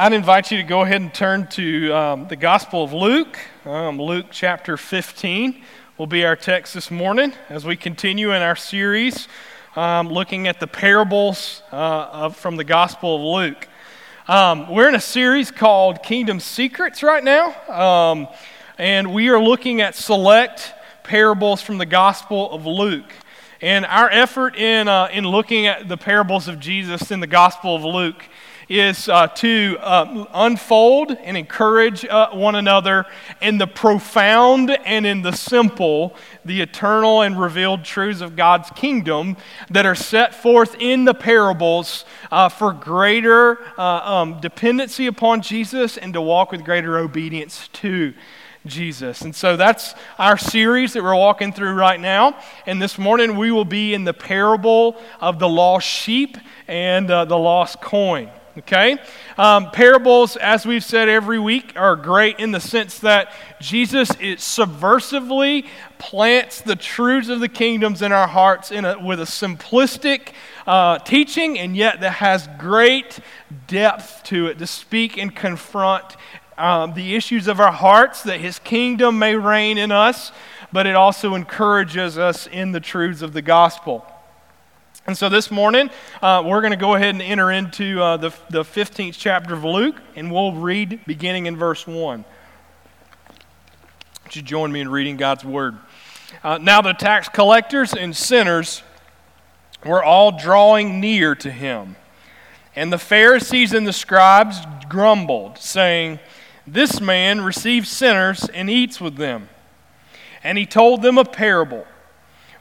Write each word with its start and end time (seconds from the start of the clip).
I'd 0.00 0.12
invite 0.12 0.52
you 0.52 0.58
to 0.58 0.62
go 0.62 0.82
ahead 0.82 1.00
and 1.00 1.12
turn 1.12 1.48
to 1.48 1.92
um, 1.92 2.28
the 2.28 2.36
Gospel 2.36 2.84
of 2.84 2.92
Luke. 2.92 3.36
Um, 3.64 4.00
Luke 4.00 4.26
chapter 4.30 4.76
15 4.76 5.60
will 5.98 6.06
be 6.06 6.24
our 6.24 6.36
text 6.36 6.74
this 6.74 6.88
morning 6.88 7.32
as 7.48 7.64
we 7.64 7.74
continue 7.74 8.32
in 8.32 8.40
our 8.40 8.54
series 8.54 9.26
um, 9.74 10.08
looking 10.08 10.46
at 10.46 10.60
the 10.60 10.68
parables 10.68 11.64
uh, 11.72 12.10
of, 12.12 12.36
from 12.36 12.54
the 12.54 12.62
Gospel 12.62 13.16
of 13.16 13.22
Luke. 13.22 13.66
Um, 14.28 14.72
we're 14.72 14.88
in 14.88 14.94
a 14.94 15.00
series 15.00 15.50
called 15.50 16.04
Kingdom 16.04 16.38
Secrets 16.38 17.02
right 17.02 17.24
now, 17.24 17.56
um, 17.68 18.28
and 18.78 19.12
we 19.12 19.30
are 19.30 19.42
looking 19.42 19.80
at 19.80 19.96
select 19.96 20.74
parables 21.02 21.60
from 21.60 21.78
the 21.78 21.86
Gospel 21.86 22.52
of 22.52 22.66
Luke. 22.66 23.12
And 23.60 23.84
our 23.84 24.08
effort 24.08 24.54
in, 24.54 24.86
uh, 24.86 25.08
in 25.12 25.24
looking 25.24 25.66
at 25.66 25.88
the 25.88 25.96
parables 25.96 26.46
of 26.46 26.60
Jesus 26.60 27.10
in 27.10 27.18
the 27.18 27.26
Gospel 27.26 27.74
of 27.74 27.82
Luke 27.82 28.22
is 28.68 29.08
uh, 29.08 29.26
to 29.28 29.76
uh, 29.80 30.26
unfold 30.34 31.10
and 31.10 31.36
encourage 31.36 32.04
uh, 32.04 32.30
one 32.30 32.54
another 32.54 33.06
in 33.40 33.58
the 33.58 33.66
profound 33.66 34.70
and 34.70 35.06
in 35.06 35.22
the 35.22 35.32
simple, 35.32 36.14
the 36.44 36.60
eternal 36.60 37.22
and 37.22 37.40
revealed 37.40 37.84
truths 37.84 38.20
of 38.20 38.36
God's 38.36 38.70
kingdom 38.70 39.36
that 39.70 39.86
are 39.86 39.94
set 39.94 40.34
forth 40.34 40.76
in 40.78 41.04
the 41.06 41.14
parables 41.14 42.04
uh, 42.30 42.48
for 42.48 42.72
greater 42.72 43.58
uh, 43.78 43.82
um, 43.82 44.40
dependency 44.40 45.06
upon 45.06 45.40
Jesus 45.40 45.96
and 45.96 46.12
to 46.12 46.20
walk 46.20 46.52
with 46.52 46.64
greater 46.64 46.98
obedience 46.98 47.68
to 47.68 48.12
Jesus. 48.66 49.22
And 49.22 49.34
so 49.34 49.56
that's 49.56 49.94
our 50.18 50.36
series 50.36 50.92
that 50.92 51.02
we're 51.02 51.14
walking 51.14 51.52
through 51.52 51.72
right 51.72 51.98
now. 51.98 52.38
And 52.66 52.82
this 52.82 52.98
morning 52.98 53.36
we 53.36 53.50
will 53.50 53.64
be 53.64 53.94
in 53.94 54.04
the 54.04 54.12
parable 54.12 55.00
of 55.20 55.38
the 55.38 55.48
lost 55.48 55.86
sheep 55.86 56.36
and 56.66 57.10
uh, 57.10 57.24
the 57.24 57.38
lost 57.38 57.80
coin. 57.80 58.30
Okay? 58.58 58.96
Um, 59.36 59.70
parables, 59.70 60.36
as 60.36 60.66
we've 60.66 60.82
said 60.82 61.08
every 61.08 61.38
week, 61.38 61.74
are 61.76 61.94
great 61.94 62.40
in 62.40 62.50
the 62.50 62.60
sense 62.60 62.98
that 63.00 63.32
Jesus 63.60 64.10
subversively 64.10 65.66
plants 65.98 66.60
the 66.60 66.74
truths 66.74 67.28
of 67.28 67.38
the 67.38 67.48
kingdoms 67.48 68.02
in 68.02 68.10
our 68.10 68.26
hearts 68.26 68.72
in 68.72 68.84
a, 68.84 68.98
with 68.98 69.20
a 69.20 69.24
simplistic 69.24 70.32
uh, 70.66 70.98
teaching, 70.98 71.56
and 71.56 71.76
yet 71.76 72.00
that 72.00 72.14
has 72.14 72.48
great 72.58 73.20
depth 73.68 74.24
to 74.24 74.46
it 74.46 74.58
to 74.58 74.66
speak 74.66 75.16
and 75.16 75.36
confront 75.36 76.16
um, 76.56 76.94
the 76.94 77.14
issues 77.14 77.46
of 77.46 77.60
our 77.60 77.72
hearts, 77.72 78.24
that 78.24 78.40
his 78.40 78.58
kingdom 78.58 79.20
may 79.20 79.36
reign 79.36 79.78
in 79.78 79.92
us, 79.92 80.32
but 80.72 80.84
it 80.84 80.96
also 80.96 81.36
encourages 81.36 82.18
us 82.18 82.48
in 82.48 82.72
the 82.72 82.80
truths 82.80 83.22
of 83.22 83.32
the 83.32 83.42
gospel. 83.42 84.04
And 85.08 85.16
so 85.16 85.30
this 85.30 85.50
morning, 85.50 85.88
uh, 86.20 86.42
we're 86.44 86.60
going 86.60 86.72
to 86.72 86.76
go 86.76 86.94
ahead 86.94 87.14
and 87.14 87.22
enter 87.22 87.50
into 87.50 87.98
uh, 87.98 88.18
the, 88.18 88.28
the 88.50 88.62
15th 88.62 89.14
chapter 89.16 89.54
of 89.54 89.64
Luke, 89.64 89.96
and 90.14 90.30
we'll 90.30 90.52
read 90.52 91.00
beginning 91.06 91.46
in 91.46 91.56
verse 91.56 91.86
1. 91.86 92.26
Would 94.24 94.36
you 94.36 94.42
join 94.42 94.70
me 94.70 94.80
in 94.82 94.90
reading 94.90 95.16
God's 95.16 95.46
word? 95.46 95.78
Uh, 96.44 96.58
now, 96.58 96.82
the 96.82 96.92
tax 96.92 97.26
collectors 97.30 97.94
and 97.94 98.14
sinners 98.14 98.82
were 99.82 100.04
all 100.04 100.38
drawing 100.38 101.00
near 101.00 101.34
to 101.36 101.50
him. 101.50 101.96
And 102.76 102.92
the 102.92 102.98
Pharisees 102.98 103.72
and 103.72 103.86
the 103.86 103.94
scribes 103.94 104.58
grumbled, 104.90 105.56
saying, 105.56 106.18
This 106.66 107.00
man 107.00 107.40
receives 107.40 107.88
sinners 107.88 108.46
and 108.50 108.68
eats 108.68 109.00
with 109.00 109.16
them. 109.16 109.48
And 110.44 110.58
he 110.58 110.66
told 110.66 111.00
them 111.00 111.16
a 111.16 111.24
parable 111.24 111.86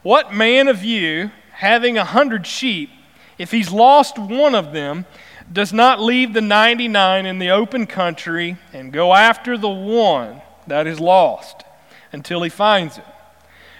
What 0.01 0.33
man 0.33 0.69
of 0.69 0.85
you 0.85 1.31
having 1.57 1.97
a 1.97 2.05
hundred 2.05 2.45
sheep, 2.45 2.91
if 3.39 3.49
he's 3.49 3.71
lost 3.71 4.19
one 4.19 4.53
of 4.53 4.73
them, 4.73 5.05
does 5.51 5.73
not 5.73 5.99
leave 5.99 6.33
the 6.33 6.41
99 6.41 7.25
in 7.25 7.39
the 7.39 7.49
open 7.49 7.87
country 7.87 8.57
and 8.73 8.93
go 8.93 9.11
after 9.11 9.57
the 9.57 9.67
one 9.67 10.39
that 10.67 10.85
is 10.85 10.99
lost 10.99 11.63
until 12.11 12.43
he 12.43 12.49
finds 12.49 12.99
it. 12.99 13.05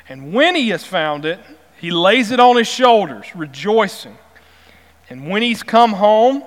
And 0.10 0.34
when 0.34 0.56
he 0.56 0.70
has 0.70 0.86
found 0.86 1.24
it, 1.26 1.40
he 1.80 1.92
lays 1.92 2.32
it 2.32 2.40
on 2.40 2.56
his 2.56 2.68
shoulders, 2.68 3.28
rejoicing. 3.36 4.18
And 5.08 5.30
when 5.30 5.44
he's 5.44 5.62
come 5.62 5.94
home, 5.94 6.44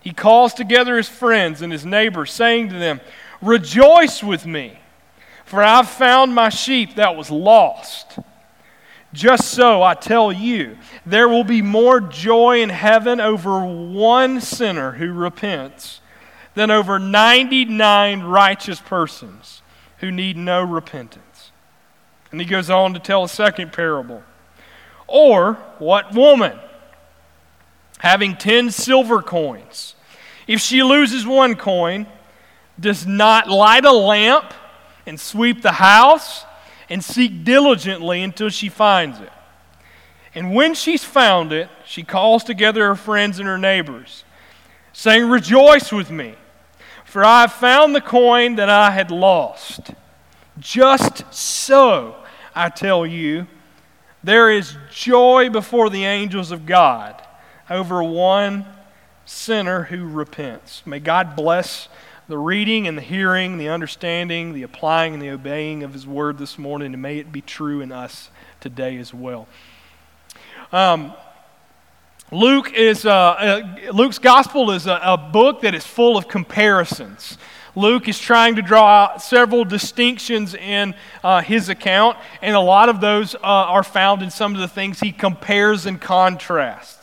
he 0.00 0.12
calls 0.12 0.54
together 0.54 0.96
his 0.96 1.08
friends 1.08 1.62
and 1.62 1.72
his 1.72 1.84
neighbors, 1.84 2.30
saying 2.32 2.68
to 2.68 2.78
them, 2.78 3.00
Rejoice 3.42 4.22
with 4.22 4.46
me, 4.46 4.78
for 5.44 5.64
I've 5.64 5.90
found 5.90 6.32
my 6.32 6.48
sheep 6.48 6.94
that 6.94 7.16
was 7.16 7.28
lost. 7.28 8.20
Just 9.12 9.48
so, 9.48 9.82
I 9.82 9.94
tell 9.94 10.32
you, 10.32 10.78
there 11.04 11.28
will 11.28 11.42
be 11.42 11.62
more 11.62 12.00
joy 12.00 12.62
in 12.62 12.68
heaven 12.68 13.20
over 13.20 13.64
one 13.64 14.40
sinner 14.40 14.92
who 14.92 15.12
repents 15.12 16.00
than 16.54 16.70
over 16.70 16.98
99 16.98 18.22
righteous 18.22 18.80
persons 18.80 19.62
who 19.98 20.12
need 20.12 20.36
no 20.36 20.62
repentance. 20.62 21.50
And 22.30 22.40
he 22.40 22.46
goes 22.46 22.70
on 22.70 22.94
to 22.94 23.00
tell 23.00 23.24
a 23.24 23.28
second 23.28 23.72
parable. 23.72 24.22
Or, 25.08 25.54
what 25.80 26.14
woman, 26.14 26.56
having 27.98 28.36
10 28.36 28.70
silver 28.70 29.22
coins, 29.22 29.96
if 30.46 30.60
she 30.60 30.84
loses 30.84 31.26
one 31.26 31.56
coin, 31.56 32.06
does 32.78 33.06
not 33.06 33.50
light 33.50 33.84
a 33.84 33.92
lamp 33.92 34.54
and 35.04 35.18
sweep 35.18 35.62
the 35.62 35.72
house? 35.72 36.44
And 36.90 37.02
seek 37.02 37.44
diligently 37.44 38.22
until 38.22 38.48
she 38.50 38.68
finds 38.68 39.20
it. 39.20 39.30
And 40.34 40.54
when 40.54 40.74
she's 40.74 41.04
found 41.04 41.52
it, 41.52 41.70
she 41.86 42.02
calls 42.02 42.44
together 42.44 42.86
her 42.88 42.96
friends 42.96 43.38
and 43.38 43.48
her 43.48 43.58
neighbors, 43.58 44.24
saying, 44.92 45.28
Rejoice 45.28 45.92
with 45.92 46.10
me, 46.10 46.34
for 47.04 47.24
I 47.24 47.42
have 47.42 47.52
found 47.52 47.94
the 47.94 48.00
coin 48.00 48.56
that 48.56 48.68
I 48.68 48.90
had 48.90 49.10
lost. 49.10 49.92
Just 50.58 51.32
so, 51.32 52.16
I 52.54 52.68
tell 52.68 53.06
you, 53.06 53.46
there 54.22 54.50
is 54.50 54.76
joy 54.92 55.48
before 55.48 55.88
the 55.88 56.04
angels 56.04 56.50
of 56.50 56.66
God 56.66 57.20
over 57.70 58.02
one 58.02 58.66
sinner 59.24 59.84
who 59.84 60.06
repents. 60.06 60.84
May 60.84 61.00
God 61.00 61.34
bless 61.34 61.88
the 62.30 62.38
reading 62.38 62.86
and 62.86 62.96
the 62.96 63.02
hearing, 63.02 63.58
the 63.58 63.68
understanding, 63.68 64.52
the 64.52 64.62
applying 64.62 65.14
and 65.14 65.20
the 65.20 65.30
obeying 65.30 65.82
of 65.82 65.92
His 65.92 66.06
Word 66.06 66.38
this 66.38 66.58
morning, 66.58 66.94
and 66.94 67.02
may 67.02 67.18
it 67.18 67.32
be 67.32 67.40
true 67.40 67.80
in 67.80 67.90
us 67.90 68.30
today 68.60 68.98
as 68.98 69.12
well. 69.12 69.48
Um, 70.70 71.12
Luke 72.30 72.72
is 72.72 73.04
uh, 73.04 73.10
uh, 73.10 73.92
Luke's 73.92 74.20
Gospel 74.20 74.70
is 74.70 74.86
a, 74.86 75.00
a, 75.02 75.16
book 75.16 75.62
that 75.62 75.74
is 75.74 75.84
full 75.84 76.16
of 76.16 76.28
comparisons. 76.28 77.36
Luke 77.74 78.08
is 78.08 78.20
trying 78.20 78.54
to 78.54 78.62
draw 78.62 78.86
out 78.86 79.22
several 79.22 79.64
distinctions 79.64 80.54
in 80.54 80.94
uh, 81.24 81.42
his 81.42 81.68
account, 81.68 82.16
and 82.42 82.54
a 82.54 82.60
lot 82.60 82.88
of 82.88 83.00
those 83.00 83.34
uh, 83.34 83.38
are 83.42 83.82
found 83.82 84.22
in 84.22 84.30
some 84.30 84.54
of 84.54 84.60
the 84.60 84.68
things 84.68 85.00
he 85.00 85.10
compares 85.10 85.84
and 85.84 86.00
contrasts. 86.00 86.99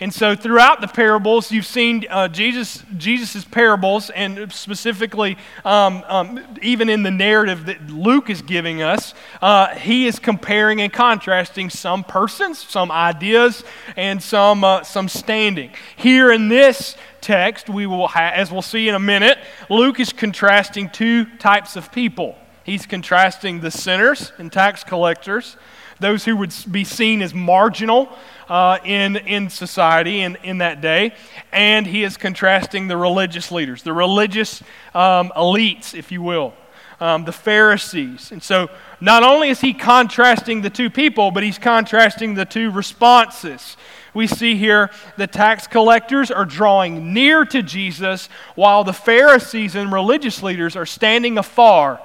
And 0.00 0.14
so, 0.14 0.36
throughout 0.36 0.80
the 0.80 0.86
parables, 0.86 1.50
you've 1.50 1.66
seen 1.66 2.06
uh, 2.08 2.28
Jesus 2.28 2.84
Jesus's 2.96 3.44
parables, 3.44 4.10
and 4.10 4.52
specifically, 4.52 5.36
um, 5.64 6.04
um, 6.06 6.58
even 6.62 6.88
in 6.88 7.02
the 7.02 7.10
narrative 7.10 7.66
that 7.66 7.90
Luke 7.90 8.30
is 8.30 8.40
giving 8.40 8.80
us, 8.80 9.12
uh, 9.42 9.74
he 9.74 10.06
is 10.06 10.20
comparing 10.20 10.80
and 10.80 10.92
contrasting 10.92 11.68
some 11.68 12.04
persons, 12.04 12.58
some 12.58 12.92
ideas, 12.92 13.64
and 13.96 14.22
some 14.22 14.62
uh, 14.62 14.84
some 14.84 15.08
standing. 15.08 15.72
Here 15.96 16.30
in 16.30 16.48
this 16.48 16.96
text, 17.20 17.68
we 17.68 17.86
will, 17.86 18.06
ha- 18.06 18.30
as 18.32 18.52
we'll 18.52 18.62
see 18.62 18.88
in 18.88 18.94
a 18.94 19.00
minute, 19.00 19.38
Luke 19.68 19.98
is 19.98 20.12
contrasting 20.12 20.90
two 20.90 21.24
types 21.38 21.74
of 21.74 21.90
people. 21.90 22.38
He's 22.62 22.86
contrasting 22.86 23.62
the 23.62 23.72
sinners 23.72 24.32
and 24.38 24.52
tax 24.52 24.84
collectors, 24.84 25.56
those 25.98 26.24
who 26.24 26.36
would 26.36 26.54
be 26.70 26.84
seen 26.84 27.20
as 27.20 27.34
marginal 27.34 28.16
uh, 28.48 28.78
in, 28.84 29.16
in 29.16 29.50
society 29.50 30.20
in, 30.20 30.36
in 30.42 30.58
that 30.58 30.80
day. 30.80 31.14
And 31.52 31.86
he 31.86 32.02
is 32.04 32.16
contrasting 32.16 32.88
the 32.88 32.96
religious 32.96 33.52
leaders, 33.52 33.82
the 33.82 33.92
religious 33.92 34.62
um, 34.94 35.30
elites, 35.36 35.94
if 35.94 36.10
you 36.10 36.22
will, 36.22 36.54
um, 37.00 37.24
the 37.24 37.32
Pharisees. 37.32 38.32
And 38.32 38.42
so 38.42 38.68
not 39.00 39.22
only 39.22 39.50
is 39.50 39.60
he 39.60 39.74
contrasting 39.74 40.62
the 40.62 40.70
two 40.70 40.90
people, 40.90 41.30
but 41.30 41.42
he's 41.42 41.58
contrasting 41.58 42.34
the 42.34 42.44
two 42.44 42.70
responses. 42.70 43.76
We 44.14 44.26
see 44.26 44.56
here 44.56 44.90
the 45.16 45.26
tax 45.26 45.66
collectors 45.66 46.30
are 46.30 46.44
drawing 46.44 47.12
near 47.12 47.44
to 47.44 47.62
Jesus, 47.62 48.28
while 48.54 48.82
the 48.82 48.92
Pharisees 48.92 49.74
and 49.74 49.92
religious 49.92 50.42
leaders 50.42 50.74
are 50.74 50.86
standing 50.86 51.38
afar 51.38 52.00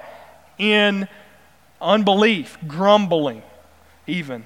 in 0.57 1.07
unbelief, 1.81 2.57
grumbling, 2.67 3.41
even. 4.05 4.45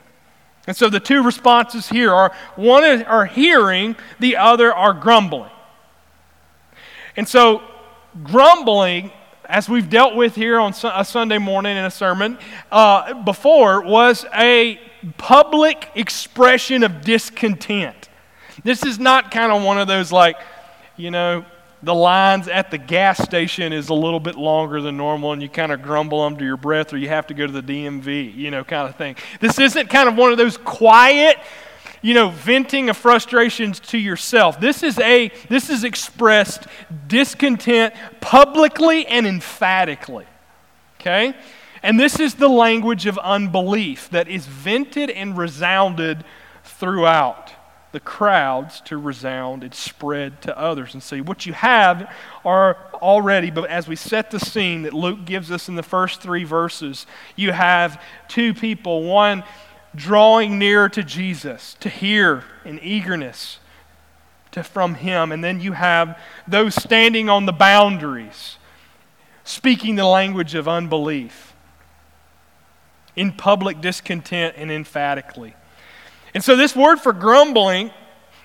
And 0.68 0.75
so 0.75 0.90
the 0.90 1.00
two 1.00 1.24
responses 1.24 1.88
here 1.88 2.12
are 2.14 2.36
one 2.58 2.84
are 3.04 3.25
hearing, 3.25 3.96
the 4.19 4.36
other 4.36 4.74
are 4.74 4.94
grumbling. 4.94 5.52
And 7.16 7.28
so 7.28 7.64
grumbling, 8.24 9.12
as 9.46 9.69
we've 9.69 9.90
dealt 9.90 10.16
with 10.16 10.36
here 10.36 10.60
on 10.60 10.74
a 10.84 11.06
Sunday 11.06 11.38
morning 11.38 11.78
in 11.78 11.86
a 11.86 11.92
sermon 11.92 12.38
uh, 12.72 13.24
before, 13.24 13.81
was 13.81 14.25
a 14.36 14.80
public 15.18 15.90
expression 15.96 16.84
of 16.84 17.02
discontent. 17.02 18.10
This 18.63 18.86
is 18.86 19.00
not 19.00 19.31
kind 19.31 19.52
of 19.52 19.63
one 19.63 19.80
of 19.80 19.88
those 19.88 20.12
like, 20.12 20.36
you 20.98 21.12
know, 21.12 21.46
the 21.83 21.94
lines 21.94 22.47
at 22.47 22.71
the 22.71 22.77
gas 22.77 23.19
station 23.19 23.71
is 23.71 23.89
a 23.89 23.94
little 23.94 24.19
bit 24.19 24.35
longer 24.35 24.81
than 24.81 24.97
normal 24.97 25.31
and 25.33 25.41
you 25.41 25.50
kind 25.50 25.71
of 25.71 25.81
grumble 25.81 26.21
under 26.21 26.44
your 26.44 26.57
breath 26.57 26.91
or 26.91 26.97
you 26.97 27.09
have 27.09 27.27
to 27.27 27.33
go 27.33 27.45
to 27.45 27.53
the 27.53 27.62
DMV, 27.62 28.35
you 28.35 28.50
know, 28.50 28.63
kind 28.63 28.89
of 28.89 28.95
thing. 28.95 29.15
This 29.39 29.59
isn't 29.59 29.89
kind 29.89 30.09
of 30.09 30.15
one 30.15 30.31
of 30.31 30.39
those 30.39 30.57
quiet, 30.57 31.38
you 32.01 32.15
know, 32.15 32.29
venting 32.29 32.89
of 32.89 32.97
frustrations 32.97 33.79
to 33.79 33.97
yourself. 33.97 34.59
This 34.59 34.81
is 34.81 34.97
a 35.00 35.31
this 35.50 35.69
is 35.69 35.83
expressed 35.83 36.65
discontent 37.07 37.94
publicly 38.21 39.06
and 39.06 39.27
emphatically. 39.27 40.25
Okay? 41.00 41.35
And 41.83 42.00
this 42.00 42.19
is 42.19 42.33
the 42.33 42.50
language 42.50 43.06
of 43.06 43.19
unbelief 43.19 44.09
that 44.09 44.27
is 44.27 44.47
vented 44.47 45.12
and 45.12 45.38
resounded 45.38 46.25
throughout 46.63 47.53
the 47.92 48.00
crowds 48.00 48.81
to 48.81 48.98
resound 48.98 49.63
and 49.63 49.74
spread 49.74 50.42
to 50.42 50.57
others. 50.57 50.94
And 50.94 51.01
see, 51.01 51.22
what 51.22 51.45
you 51.45 51.54
have 51.54 52.13
are 52.44 52.78
already, 52.95 53.50
but 53.50 53.69
as 53.69 53.88
we 53.88 53.95
set 53.95 54.31
the 54.31 54.39
scene 54.39 54.84
that 54.84 54.94
Luke 54.94 55.25
gives 55.25 55.51
us 55.51 55.69
in 55.69 55.75
the 55.75 55.84
first 55.84 56.22
three 56.22 56.44
verses, 56.44 57.06
you 57.36 57.51
have 57.51 58.01
two 58.28 58.54
people, 58.54 59.04
one 59.04 59.44
drawing 59.95 60.60
nearer 60.60 60.89
to 60.89 61.04
Jesus 61.04 61.75
to 61.80 61.89
hear 61.89 62.44
in 62.66 62.80
eagerness 62.80 63.60
to, 64.51 64.63
from 64.63 64.95
him, 64.95 65.31
and 65.31 65.44
then 65.44 65.60
you 65.60 65.74
have 65.74 66.19
those 66.48 66.75
standing 66.75 67.30
on 67.30 67.45
the 67.45 67.51
boundaries, 67.51 68.57
speaking 69.44 69.95
the 69.95 70.06
language 70.06 70.56
of 70.56 70.68
unbelief 70.68 71.54
in 73.16 73.31
public 73.31 73.81
discontent 73.81 74.56
and 74.57 74.72
emphatically. 74.72 75.56
And 76.38 76.44
so, 76.44 76.56
this 76.56 76.75
word 76.75 76.98
for 76.98 77.13
grumbling 77.13 77.89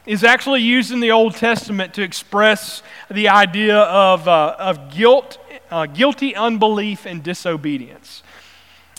is 0.06 0.24
actually 0.24 0.62
used 0.62 0.92
in 0.92 1.00
the 1.00 1.10
Old 1.10 1.34
Testament 1.34 1.92
to 1.92 2.02
express 2.02 2.82
the 3.10 3.28
idea 3.28 3.80
of, 3.80 4.26
uh, 4.26 4.56
of 4.58 4.90
guilt, 4.90 5.36
uh, 5.70 5.84
guilty 5.84 6.34
unbelief 6.34 7.04
and 7.04 7.22
disobedience. 7.22 8.22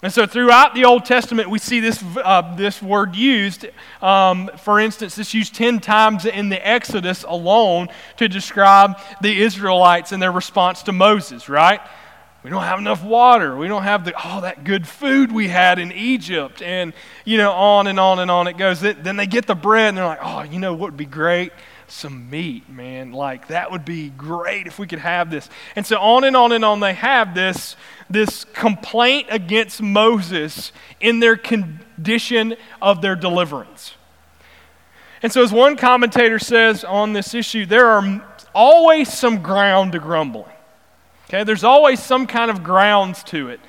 And 0.04 0.14
so, 0.14 0.28
throughout 0.28 0.76
the 0.76 0.86
Old 0.86 1.06
Testament, 1.06 1.50
we 1.50 1.58
see 1.58 1.80
this, 1.80 2.04
uh, 2.24 2.56
this 2.56 2.84
word 2.84 3.16
used. 3.16 3.66
Um, 4.00 4.52
for 4.60 4.80
instance, 4.80 5.18
it's 5.18 5.34
used 5.34 5.56
10 5.56 5.80
times 5.80 6.26
in 6.28 6.50
the 6.50 6.64
Exodus 6.64 7.24
alone 7.24 7.88
to 8.18 8.28
describe 8.28 9.00
the 9.22 9.42
Israelites 9.42 10.12
and 10.12 10.22
their 10.22 10.32
response 10.32 10.84
to 10.84 10.92
Moses, 10.92 11.50
right? 11.50 11.82
We 12.44 12.50
don't 12.50 12.64
have 12.64 12.80
enough 12.80 13.04
water. 13.04 13.56
We 13.56 13.70
don't 13.70 13.84
have 13.84 14.04
the, 14.04 14.16
all 14.22 14.42
that 14.42 14.66
good 14.66 14.86
food 14.86 15.32
we 15.32 15.48
had 15.48 15.80
in 15.80 15.94
Egypt. 15.94 16.62
And, 16.62 16.94
you 17.24 17.38
know, 17.38 17.52
on 17.54 17.88
and 17.88 17.98
on 17.98 18.20
and 18.20 18.30
on 18.30 18.48
it 18.48 18.58
goes. 18.58 18.82
Then 18.82 19.16
they 19.16 19.28
get 19.28 19.48
the 19.48 19.56
bread 19.56 19.90
and 19.90 19.98
they're 19.98 20.06
like, 20.06 20.20
oh, 20.22 20.42
you 20.42 20.60
know 20.60 20.74
what 20.74 20.92
would 20.92 20.98
be 20.98 21.06
great? 21.06 21.54
Some 21.88 22.30
meat, 22.30 22.70
man. 22.70 23.14
Like, 23.14 23.48
that 23.48 23.72
would 23.72 23.86
be 23.86 24.10
great 24.10 24.68
if 24.68 24.78
we 24.78 24.88
could 24.88 25.00
have 25.00 25.32
this. 25.32 25.50
And 25.78 25.86
so 25.86 25.98
on 26.00 26.26
and 26.26 26.36
on 26.36 26.52
and 26.52 26.66
on 26.66 26.82
they 26.82 26.94
have 26.94 27.34
this, 27.34 27.78
this 28.10 28.44
complaint 28.44 29.28
against 29.30 29.82
Moses 29.82 30.74
in 31.00 31.22
their 31.22 31.38
condition 31.38 32.58
of 32.82 33.02
their 33.02 33.16
deliverance. 33.16 33.94
And 35.22 35.32
so, 35.32 35.42
as 35.42 35.54
one 35.54 35.78
commentator 35.78 36.40
says 36.40 36.84
on 36.84 37.14
this 37.14 37.34
issue, 37.34 37.66
there 37.66 37.88
are 37.88 38.38
always 38.54 39.12
some 39.12 39.42
ground 39.42 39.94
to 39.94 40.00
grumbling. 40.00 40.52
Okay, 41.30 41.44
there's 41.44 41.64
always 41.64 42.02
some 42.02 42.28
kind 42.28 42.52
of 42.52 42.64
grounds 42.64 43.24
to 43.26 43.50
it. 43.50 43.60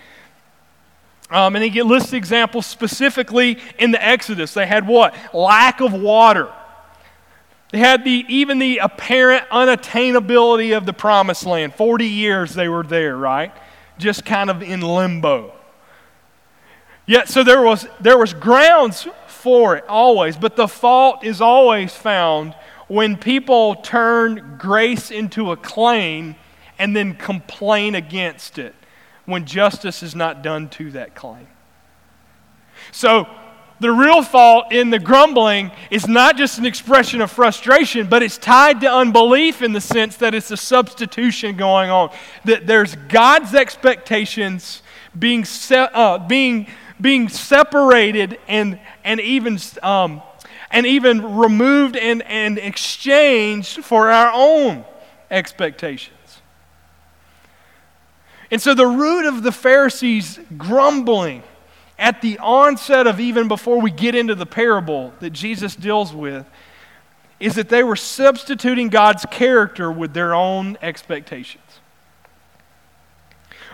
Um, 1.30 1.56
and 1.56 1.64
he 1.64 1.82
lists 1.82 2.12
examples 2.12 2.66
specifically 2.66 3.58
in 3.78 3.90
the 3.90 4.04
Exodus. 4.04 4.54
They 4.54 4.66
had 4.66 4.86
what? 4.86 5.14
Lack 5.34 5.80
of 5.80 5.92
water. 5.92 6.52
They 7.70 7.78
had 7.78 8.04
the, 8.04 8.24
even 8.28 8.58
the 8.58 8.78
apparent 8.78 9.48
unattainability 9.48 10.76
of 10.76 10.86
the 10.86 10.92
promised 10.92 11.44
land. 11.44 11.74
40 11.74 12.06
years 12.06 12.54
they 12.54 12.68
were 12.68 12.84
there, 12.84 13.16
right? 13.16 13.52
Just 13.98 14.24
kind 14.24 14.50
of 14.50 14.62
in 14.62 14.80
limbo. 14.80 15.52
Yet, 17.06 17.28
so 17.28 17.42
there 17.42 17.62
was, 17.62 17.86
there 18.00 18.16
was 18.16 18.32
grounds 18.32 19.08
for 19.26 19.76
it 19.76 19.84
always, 19.88 20.36
but 20.36 20.56
the 20.56 20.68
fault 20.68 21.24
is 21.24 21.40
always 21.40 21.94
found 21.94 22.54
when 22.86 23.16
people 23.16 23.76
turn 23.76 24.56
grace 24.58 25.10
into 25.10 25.50
a 25.50 25.56
claim 25.56 26.36
and 26.78 26.94
then 26.94 27.14
complain 27.14 27.94
against 27.94 28.58
it 28.58 28.74
when 29.26 29.46
justice 29.46 30.02
is 30.02 30.14
not 30.14 30.42
done 30.42 30.68
to 30.68 30.90
that 30.92 31.14
claim. 31.14 31.46
So, 32.92 33.26
the 33.80 33.90
real 33.90 34.22
fault 34.22 34.72
in 34.72 34.90
the 34.90 34.98
grumbling 34.98 35.72
is 35.90 36.06
not 36.06 36.36
just 36.36 36.58
an 36.58 36.64
expression 36.64 37.20
of 37.20 37.30
frustration, 37.30 38.06
but 38.06 38.22
it's 38.22 38.38
tied 38.38 38.80
to 38.82 38.90
unbelief 38.90 39.62
in 39.62 39.72
the 39.72 39.80
sense 39.80 40.16
that 40.18 40.34
it's 40.34 40.50
a 40.50 40.56
substitution 40.56 41.56
going 41.56 41.90
on. 41.90 42.10
That 42.44 42.66
there's 42.66 42.94
God's 42.94 43.54
expectations 43.54 44.82
being, 45.18 45.44
se- 45.44 45.88
uh, 45.92 46.18
being, 46.18 46.68
being 47.00 47.28
separated 47.28 48.38
and, 48.46 48.78
and, 49.02 49.20
even, 49.20 49.58
um, 49.82 50.22
and 50.70 50.86
even 50.86 51.36
removed 51.36 51.96
and, 51.96 52.22
and 52.22 52.58
exchanged 52.58 53.84
for 53.84 54.08
our 54.08 54.30
own 54.32 54.84
expectations. 55.30 56.13
And 58.54 58.62
so 58.62 58.72
the 58.72 58.86
root 58.86 59.26
of 59.26 59.42
the 59.42 59.50
Pharisees' 59.50 60.38
grumbling 60.56 61.42
at 61.98 62.22
the 62.22 62.38
onset 62.38 63.08
of 63.08 63.18
even 63.18 63.48
before 63.48 63.80
we 63.80 63.90
get 63.90 64.14
into 64.14 64.36
the 64.36 64.46
parable 64.46 65.12
that 65.18 65.30
Jesus 65.30 65.74
deals 65.74 66.12
with 66.12 66.46
is 67.40 67.56
that 67.56 67.68
they 67.68 67.82
were 67.82 67.96
substituting 67.96 68.90
God's 68.90 69.26
character 69.28 69.90
with 69.90 70.14
their 70.14 70.36
own 70.36 70.78
expectations. 70.82 71.64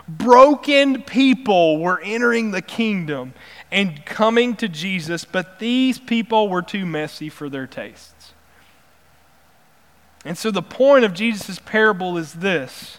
Broken 0.09 1.03
people 1.03 1.79
were 1.79 2.01
entering 2.01 2.51
the 2.51 2.63
kingdom 2.63 3.35
and 3.71 4.07
coming 4.07 4.57
to 4.57 4.67
Jesus, 4.67 5.27
but 5.27 5.59
these 5.59 5.99
people 5.99 6.49
were 6.49 6.63
too 6.63 6.87
messy 6.87 7.29
for 7.29 7.51
their 7.51 7.67
tastes. 7.67 8.33
And 10.25 10.39
so 10.39 10.51
the 10.51 10.63
point 10.63 11.05
of 11.05 11.13
Jesus' 11.13 11.59
parable 11.59 12.17
is 12.17 12.33
this 12.33 12.97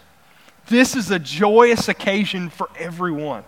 this 0.72 0.96
is 0.96 1.10
a 1.10 1.18
joyous 1.18 1.88
occasion 1.88 2.48
for 2.48 2.68
everyone. 2.78 3.44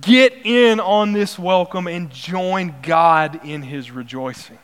Get 0.00 0.34
in 0.44 0.78
on 0.78 1.12
this 1.12 1.38
welcome 1.38 1.86
and 1.86 2.10
join 2.10 2.74
God 2.82 3.40
in 3.44 3.62
his 3.62 3.90
rejoicing. 3.90 4.58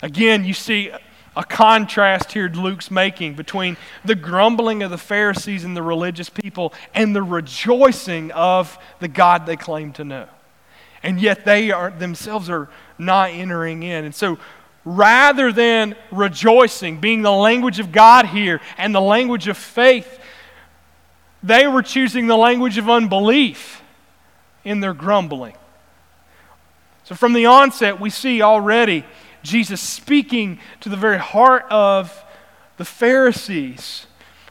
Again, 0.00 0.44
you 0.44 0.54
see 0.54 0.92
a 1.36 1.44
contrast 1.44 2.32
here 2.32 2.48
Luke's 2.48 2.90
making 2.90 3.34
between 3.34 3.76
the 4.04 4.14
grumbling 4.14 4.82
of 4.82 4.90
the 4.90 4.98
Pharisees 4.98 5.62
and 5.62 5.76
the 5.76 5.82
religious 5.82 6.30
people 6.30 6.72
and 6.94 7.14
the 7.14 7.22
rejoicing 7.22 8.30
of 8.32 8.78
the 9.00 9.08
God 9.08 9.44
they 9.44 9.56
claim 9.56 9.92
to 9.94 10.04
know. 10.04 10.28
And 11.02 11.20
yet 11.20 11.44
they 11.44 11.70
are 11.70 11.90
themselves 11.90 12.48
are 12.48 12.68
not 12.98 13.30
entering 13.30 13.82
in. 13.82 14.04
And 14.04 14.14
so 14.14 14.38
rather 14.88 15.52
than 15.52 15.94
rejoicing, 16.10 16.98
being 16.98 17.20
the 17.20 17.30
language 17.32 17.78
of 17.78 17.92
God 17.92 18.24
here 18.24 18.60
and 18.78 18.94
the 18.94 19.00
language 19.00 19.46
of 19.46 19.58
faith, 19.58 20.18
they 21.42 21.66
were 21.66 21.82
choosing 21.82 22.26
the 22.26 22.36
language 22.36 22.78
of 22.78 22.88
unbelief 22.88 23.82
in 24.64 24.80
their 24.80 24.94
grumbling. 24.94 25.54
So, 27.04 27.14
from 27.14 27.34
the 27.34 27.46
onset, 27.46 28.00
we 28.00 28.08
see 28.08 28.40
already 28.40 29.04
Jesus 29.42 29.80
speaking 29.80 30.58
to 30.80 30.88
the 30.88 30.96
very 30.96 31.18
heart 31.18 31.66
of 31.70 32.24
the 32.78 32.84
Pharisees, 32.84 34.06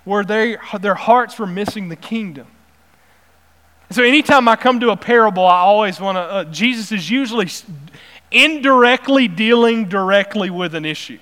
where 0.05 0.23
they, 0.23 0.57
their 0.79 0.95
hearts 0.95 1.39
were 1.39 1.47
missing 1.47 1.89
the 1.89 1.95
kingdom. 1.95 2.47
So, 3.89 4.03
anytime 4.03 4.47
I 4.47 4.55
come 4.55 4.79
to 4.81 4.91
a 4.91 4.97
parable, 4.97 5.45
I 5.45 5.59
always 5.59 5.99
want 5.99 6.15
to, 6.15 6.21
uh, 6.21 6.43
Jesus 6.45 6.91
is 6.91 7.09
usually 7.09 7.47
indirectly 8.31 9.27
dealing 9.27 9.85
directly 9.85 10.49
with 10.49 10.75
an 10.75 10.85
issue. 10.85 11.19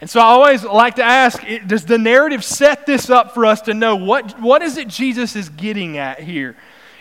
And 0.00 0.10
so 0.10 0.20
I 0.20 0.24
always 0.24 0.64
like 0.64 0.96
to 0.96 1.02
ask 1.02 1.42
does 1.66 1.86
the 1.86 1.98
narrative 1.98 2.44
set 2.44 2.84
this 2.84 3.08
up 3.08 3.32
for 3.32 3.46
us 3.46 3.62
to 3.62 3.74
know 3.74 3.96
what, 3.96 4.38
what 4.40 4.62
is 4.62 4.76
it 4.76 4.88
Jesus 4.88 5.34
is 5.34 5.48
getting 5.48 5.96
at 5.96 6.20
here 6.20 6.56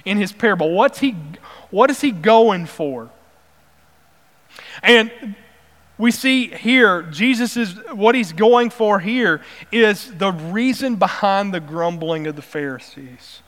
in 0.06 0.18
his 0.18 0.32
parable? 0.32 0.72
What's 0.72 1.00
he, 1.00 1.16
what 1.70 1.90
is 1.90 2.02
he 2.02 2.12
going 2.12 2.66
for? 2.66 3.10
And 4.82 5.36
we 5.98 6.12
see 6.12 6.48
here, 6.48 7.04
Jesus 7.04 7.56
is, 7.58 7.76
what 7.92 8.16
he's 8.16 8.34
going 8.34 8.70
for 8.70 9.00
here 9.00 9.42
is 9.72 10.14
the 10.14 10.32
reason 10.32 10.96
behind 10.96 11.54
the 11.54 11.60
grumbling 11.60 12.26
of 12.28 12.36
the 12.36 12.42
Pharisees. 12.42 13.42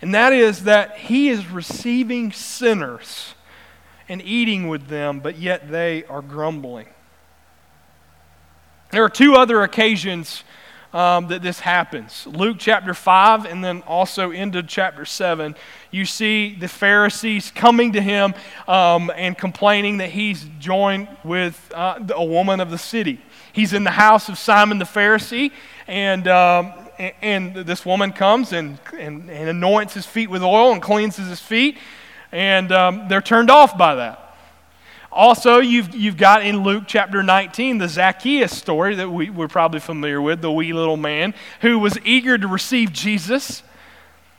And 0.00 0.14
that 0.14 0.32
is 0.32 0.64
that 0.64 0.96
he 0.96 1.28
is 1.28 1.46
receiving 1.46 2.32
sinners 2.32 3.34
and 4.08 4.22
eating 4.22 4.68
with 4.68 4.88
them, 4.88 5.20
but 5.20 5.38
yet 5.38 5.70
they 5.70 6.04
are 6.04 6.22
grumbling. 6.22 6.86
There 8.90 9.04
are 9.04 9.08
two 9.08 9.34
other 9.34 9.62
occasions 9.62 10.44
um, 10.92 11.28
that 11.28 11.42
this 11.42 11.60
happens 11.60 12.26
Luke 12.26 12.56
chapter 12.58 12.94
5, 12.94 13.46
and 13.46 13.64
then 13.64 13.82
also 13.86 14.30
into 14.30 14.62
chapter 14.62 15.04
7. 15.04 15.54
You 15.90 16.04
see 16.04 16.54
the 16.54 16.68
Pharisees 16.68 17.50
coming 17.50 17.92
to 17.92 18.02
him 18.02 18.34
um, 18.68 19.10
and 19.16 19.36
complaining 19.36 19.98
that 19.98 20.10
he's 20.10 20.44
joined 20.58 21.08
with 21.24 21.72
uh, 21.74 21.98
a 22.14 22.24
woman 22.24 22.60
of 22.60 22.70
the 22.70 22.78
city. 22.78 23.20
He's 23.52 23.72
in 23.72 23.84
the 23.84 23.90
house 23.90 24.28
of 24.28 24.38
Simon 24.38 24.78
the 24.78 24.84
Pharisee, 24.84 25.52
and, 25.86 26.26
um, 26.28 26.72
and 26.98 27.54
this 27.54 27.84
woman 27.84 28.12
comes 28.12 28.52
and, 28.52 28.78
and, 28.98 29.30
and, 29.30 29.48
anoints 29.48 29.94
his 29.94 30.06
feet 30.06 30.30
with 30.30 30.42
oil 30.42 30.72
and 30.72 30.80
cleanses 30.80 31.28
his 31.28 31.40
feet, 31.40 31.78
and 32.32 32.72
um, 32.72 33.08
they're 33.08 33.20
turned 33.20 33.50
off 33.50 33.76
by 33.78 33.94
that. 33.96 34.18
Also, 35.12 35.58
you've, 35.58 35.94
you've 35.94 36.16
got 36.16 36.44
in 36.44 36.62
Luke 36.62 36.84
chapter 36.86 37.22
19 37.22 37.76
the 37.76 37.88
Zacchaeus 37.88 38.56
story 38.56 38.94
that 38.94 39.10
we, 39.10 39.28
we're 39.28 39.46
probably 39.46 39.78
familiar 39.78 40.22
with, 40.22 40.40
the 40.40 40.50
wee 40.50 40.72
little 40.72 40.96
man 40.96 41.34
who 41.60 41.78
was 41.78 41.98
eager 42.04 42.38
to 42.38 42.48
receive 42.48 42.92
Jesus 42.92 43.62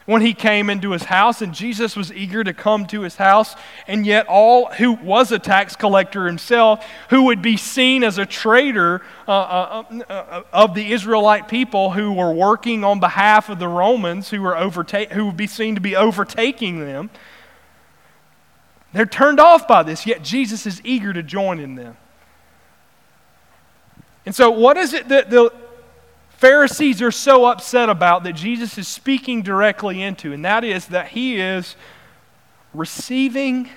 when 0.05 0.21
he 0.21 0.33
came 0.33 0.69
into 0.69 0.91
his 0.91 1.03
house, 1.03 1.41
and 1.41 1.53
Jesus 1.53 1.95
was 1.95 2.11
eager 2.11 2.43
to 2.43 2.53
come 2.53 2.85
to 2.87 3.01
his 3.01 3.15
house, 3.15 3.55
and 3.87 4.05
yet 4.05 4.27
all 4.27 4.65
who 4.73 4.93
was 4.93 5.31
a 5.31 5.39
tax 5.39 5.75
collector 5.75 6.25
himself, 6.25 6.85
who 7.09 7.23
would 7.23 7.41
be 7.41 7.55
seen 7.55 8.03
as 8.03 8.17
a 8.17 8.25
traitor 8.25 9.01
uh, 9.27 9.31
uh, 9.31 9.83
uh, 10.09 10.43
of 10.51 10.73
the 10.73 10.91
Israelite 10.91 11.47
people 11.47 11.91
who 11.91 12.11
were 12.11 12.33
working 12.33 12.83
on 12.83 12.99
behalf 12.99 13.49
of 13.49 13.59
the 13.59 13.67
Romans, 13.67 14.29
who 14.29 14.41
were 14.41 14.57
overtake, 14.57 15.11
who 15.13 15.27
would 15.27 15.37
be 15.37 15.47
seen 15.47 15.75
to 15.75 15.81
be 15.81 15.95
overtaking 15.95 16.79
them. 16.79 17.09
They're 18.93 19.05
turned 19.05 19.39
off 19.39 19.67
by 19.67 19.83
this, 19.83 20.05
yet 20.05 20.23
Jesus 20.23 20.65
is 20.65 20.81
eager 20.83 21.13
to 21.13 21.23
join 21.23 21.59
in 21.59 21.75
them. 21.75 21.97
And 24.25 24.33
so, 24.33 24.51
what 24.51 24.77
is 24.77 24.93
it 24.93 25.09
that 25.09 25.29
the 25.29 25.51
Pharisees 26.43 27.01
are 27.01 27.11
so 27.11 27.45
upset 27.45 27.89
about 27.89 28.23
that 28.25 28.33
Jesus 28.33 28.77
is 28.77 28.87
speaking 28.87 29.43
directly 29.43 30.01
into, 30.01 30.33
and 30.33 30.43
that 30.43 30.63
is 30.63 30.87
that 30.87 31.07
he 31.07 31.39
is 31.39 31.75
receiving 32.73 33.69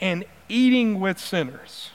and 0.00 0.24
eating 0.48 1.00
with 1.00 1.18
sinners. 1.18 1.90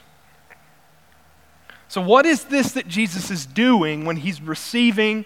So, 1.88 2.00
what 2.00 2.26
is 2.26 2.46
this 2.46 2.72
that 2.72 2.88
Jesus 2.88 3.30
is 3.30 3.46
doing 3.46 4.06
when 4.06 4.18
he's 4.18 4.42
receiving 4.42 5.26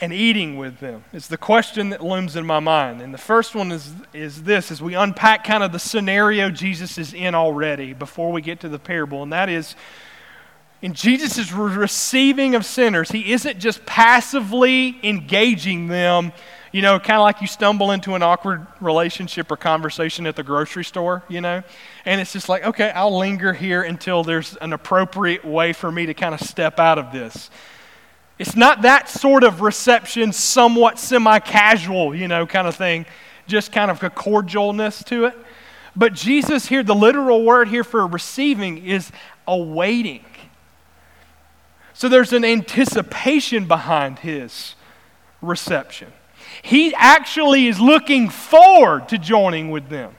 and 0.00 0.12
eating 0.12 0.56
with 0.56 0.80
them? 0.80 1.04
It's 1.12 1.28
the 1.28 1.36
question 1.36 1.90
that 1.90 2.02
looms 2.02 2.36
in 2.36 2.46
my 2.46 2.60
mind. 2.60 3.00
And 3.00 3.12
the 3.12 3.18
first 3.18 3.54
one 3.54 3.72
is, 3.72 3.92
is 4.12 4.44
this 4.44 4.70
as 4.70 4.80
we 4.80 4.94
unpack 4.94 5.44
kind 5.44 5.62
of 5.62 5.72
the 5.72 5.78
scenario 5.78 6.50
Jesus 6.50 6.98
is 6.98 7.12
in 7.12 7.34
already 7.34 7.92
before 7.92 8.30
we 8.32 8.40
get 8.40 8.60
to 8.60 8.68
the 8.68 8.78
parable, 8.78 9.22
and 9.22 9.32
that 9.32 9.48
is 9.48 9.74
in 10.80 10.94
Jesus' 10.94 11.50
receiving 11.52 12.54
of 12.54 12.64
sinners, 12.64 13.10
he 13.10 13.32
isn't 13.32 13.58
just 13.58 13.84
passively 13.84 14.96
engaging 15.02 15.88
them, 15.88 16.32
you 16.70 16.82
know, 16.82 17.00
kind 17.00 17.18
of 17.18 17.22
like 17.22 17.40
you 17.40 17.48
stumble 17.48 17.90
into 17.90 18.14
an 18.14 18.22
awkward 18.22 18.64
relationship 18.80 19.50
or 19.50 19.56
conversation 19.56 20.24
at 20.26 20.36
the 20.36 20.44
grocery 20.44 20.84
store, 20.84 21.24
you 21.28 21.40
know, 21.40 21.64
and 22.04 22.20
it's 22.20 22.32
just 22.32 22.48
like, 22.48 22.64
okay, 22.64 22.90
I'll 22.90 23.18
linger 23.18 23.52
here 23.52 23.82
until 23.82 24.22
there's 24.22 24.54
an 24.56 24.72
appropriate 24.72 25.44
way 25.44 25.72
for 25.72 25.90
me 25.90 26.06
to 26.06 26.14
kind 26.14 26.32
of 26.32 26.40
step 26.40 26.78
out 26.78 26.98
of 26.98 27.10
this. 27.10 27.50
It's 28.38 28.54
not 28.54 28.82
that 28.82 29.08
sort 29.08 29.42
of 29.42 29.60
reception, 29.60 30.32
somewhat 30.32 30.98
semi 30.98 31.38
casual, 31.40 32.14
you 32.14 32.28
know, 32.28 32.46
kind 32.46 32.68
of 32.68 32.76
thing, 32.76 33.06
just 33.46 33.72
kind 33.72 33.90
of 33.90 34.02
a 34.02 34.10
cordialness 34.10 35.04
to 35.06 35.24
it. 35.24 35.34
But 35.96 36.12
Jesus 36.12 36.66
here, 36.66 36.84
the 36.84 36.94
literal 36.94 37.44
word 37.44 37.68
here 37.68 37.82
for 37.82 38.06
receiving 38.06 38.84
is 38.86 39.10
awaiting. 39.46 40.24
So 41.92 42.08
there's 42.08 42.32
an 42.32 42.44
anticipation 42.44 43.66
behind 43.66 44.20
his 44.20 44.76
reception. 45.42 46.12
He 46.62 46.94
actually 46.94 47.66
is 47.66 47.80
looking 47.80 48.28
forward 48.28 49.08
to 49.08 49.18
joining 49.18 49.72
with 49.72 49.88
them. 49.88 50.14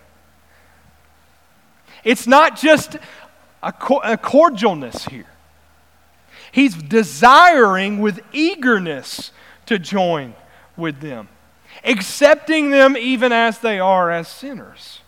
It's 2.03 2.27
not 2.27 2.57
just 2.57 2.95
a, 3.63 3.69
a 3.69 4.17
cordialness 4.17 5.09
here, 5.09 5.27
he's 6.51 6.75
desiring 6.75 7.99
with 7.99 8.19
eagerness 8.33 9.31
to 9.65 9.79
join 9.79 10.33
with 10.75 11.01
them, 11.01 11.29
accepting 11.83 12.71
them 12.71 12.97
even 12.97 13.31
as 13.31 13.59
they 13.59 13.79
are 13.79 14.11
as 14.11 14.27
sinners. 14.27 15.01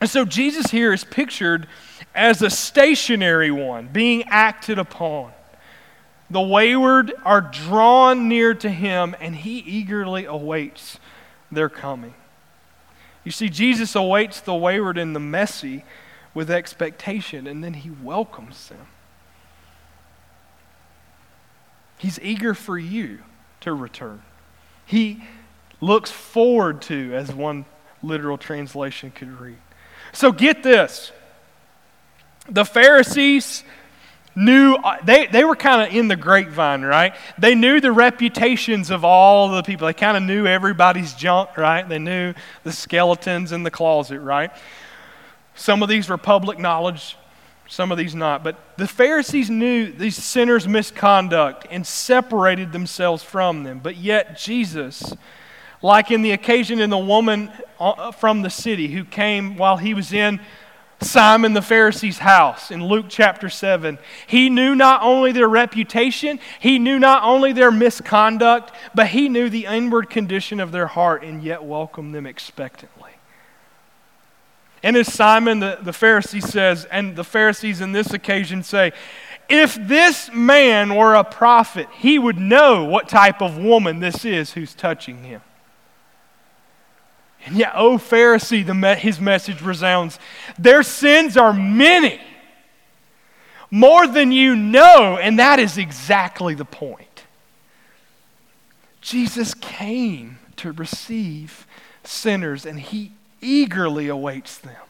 And 0.00 0.08
so 0.08 0.24
Jesus 0.24 0.70
here 0.70 0.92
is 0.92 1.04
pictured 1.04 1.66
as 2.14 2.42
a 2.42 2.50
stationary 2.50 3.50
one 3.50 3.88
being 3.88 4.24
acted 4.28 4.78
upon. 4.78 5.32
The 6.30 6.40
wayward 6.40 7.12
are 7.24 7.40
drawn 7.40 8.28
near 8.28 8.54
to 8.54 8.70
him, 8.70 9.16
and 9.20 9.34
he 9.34 9.58
eagerly 9.58 10.24
awaits 10.24 10.98
their 11.50 11.68
coming. 11.68 12.14
You 13.24 13.32
see, 13.32 13.48
Jesus 13.48 13.94
awaits 13.94 14.40
the 14.40 14.54
wayward 14.54 14.96
and 14.96 15.14
the 15.14 15.20
messy 15.20 15.84
with 16.32 16.50
expectation, 16.50 17.46
and 17.46 17.62
then 17.62 17.74
he 17.74 17.90
welcomes 17.90 18.68
them. 18.68 18.86
He's 22.00 22.18
eager 22.20 22.54
for 22.54 22.78
you 22.78 23.18
to 23.60 23.74
return. 23.74 24.22
He 24.86 25.22
looks 25.82 26.10
forward 26.10 26.80
to, 26.82 27.14
as 27.14 27.30
one 27.30 27.66
literal 28.02 28.38
translation 28.38 29.10
could 29.10 29.38
read. 29.38 29.58
So 30.12 30.32
get 30.32 30.62
this 30.62 31.12
the 32.48 32.64
Pharisees 32.64 33.64
knew, 34.34 34.76
uh, 34.76 34.96
they, 35.04 35.26
they 35.26 35.44
were 35.44 35.54
kind 35.54 35.86
of 35.86 35.94
in 35.94 36.08
the 36.08 36.16
grapevine, 36.16 36.80
right? 36.82 37.14
They 37.36 37.54
knew 37.54 37.82
the 37.82 37.92
reputations 37.92 38.90
of 38.90 39.04
all 39.04 39.50
the 39.50 39.62
people. 39.62 39.86
They 39.86 39.92
kind 39.92 40.16
of 40.16 40.22
knew 40.22 40.46
everybody's 40.46 41.12
junk, 41.12 41.58
right? 41.58 41.86
They 41.86 41.98
knew 41.98 42.32
the 42.64 42.72
skeletons 42.72 43.52
in 43.52 43.62
the 43.62 43.70
closet, 43.70 44.20
right? 44.20 44.50
Some 45.54 45.82
of 45.82 45.90
these 45.90 46.08
were 46.08 46.16
public 46.16 46.58
knowledge, 46.58 47.18
some 47.70 47.92
of 47.92 47.98
these 47.98 48.16
not. 48.16 48.42
But 48.42 48.76
the 48.76 48.88
Pharisees 48.88 49.48
knew 49.48 49.92
these 49.92 50.16
sinners' 50.16 50.66
misconduct 50.66 51.66
and 51.70 51.86
separated 51.86 52.72
themselves 52.72 53.22
from 53.22 53.62
them. 53.62 53.80
But 53.82 53.96
yet, 53.96 54.36
Jesus, 54.36 55.14
like 55.80 56.10
in 56.10 56.22
the 56.22 56.32
occasion 56.32 56.80
in 56.80 56.90
the 56.90 56.98
woman 56.98 57.50
uh, 57.78 58.10
from 58.10 58.42
the 58.42 58.50
city 58.50 58.88
who 58.88 59.04
came 59.04 59.56
while 59.56 59.76
he 59.76 59.94
was 59.94 60.12
in 60.12 60.40
Simon 61.00 61.54
the 61.54 61.62
Pharisee's 61.62 62.18
house 62.18 62.70
in 62.70 62.84
Luke 62.84 63.06
chapter 63.08 63.48
7. 63.48 63.98
He 64.26 64.50
knew 64.50 64.74
not 64.74 65.02
only 65.02 65.32
their 65.32 65.48
reputation, 65.48 66.40
he 66.58 66.78
knew 66.78 66.98
not 66.98 67.22
only 67.22 67.52
their 67.52 67.70
misconduct, 67.70 68.72
but 68.94 69.06
he 69.06 69.28
knew 69.28 69.48
the 69.48 69.64
inward 69.64 70.10
condition 70.10 70.60
of 70.60 70.72
their 70.72 70.88
heart 70.88 71.22
and 71.22 71.42
yet 71.42 71.64
welcomed 71.64 72.14
them 72.14 72.26
expectantly. 72.26 72.99
And 74.82 74.96
as 74.96 75.12
Simon 75.12 75.60
the, 75.60 75.78
the 75.80 75.90
Pharisee 75.90 76.42
says, 76.42 76.86
and 76.86 77.14
the 77.14 77.24
Pharisees 77.24 77.80
in 77.80 77.92
this 77.92 78.12
occasion 78.12 78.62
say, 78.62 78.92
if 79.48 79.74
this 79.74 80.30
man 80.32 80.94
were 80.94 81.14
a 81.14 81.24
prophet, 81.24 81.88
he 81.98 82.18
would 82.18 82.38
know 82.38 82.84
what 82.84 83.08
type 83.08 83.42
of 83.42 83.58
woman 83.58 83.98
this 83.98 84.24
is 84.24 84.52
who's 84.52 84.74
touching 84.74 85.24
him. 85.24 85.42
And 87.44 87.56
yet, 87.56 87.72
O 87.74 87.94
oh, 87.94 87.98
Pharisee, 87.98 88.64
the, 88.64 88.94
his 88.94 89.20
message 89.20 89.60
resounds 89.60 90.18
their 90.58 90.82
sins 90.82 91.36
are 91.36 91.52
many, 91.52 92.20
more 93.70 94.06
than 94.06 94.30
you 94.30 94.54
know, 94.54 95.18
and 95.20 95.38
that 95.38 95.58
is 95.58 95.78
exactly 95.78 96.54
the 96.54 96.64
point. 96.64 97.24
Jesus 99.00 99.54
came 99.54 100.38
to 100.56 100.72
receive 100.72 101.66
sinners, 102.04 102.66
and 102.66 102.78
he 102.78 103.12
eagerly 103.40 104.08
awaits 104.08 104.58
them. 104.58 104.82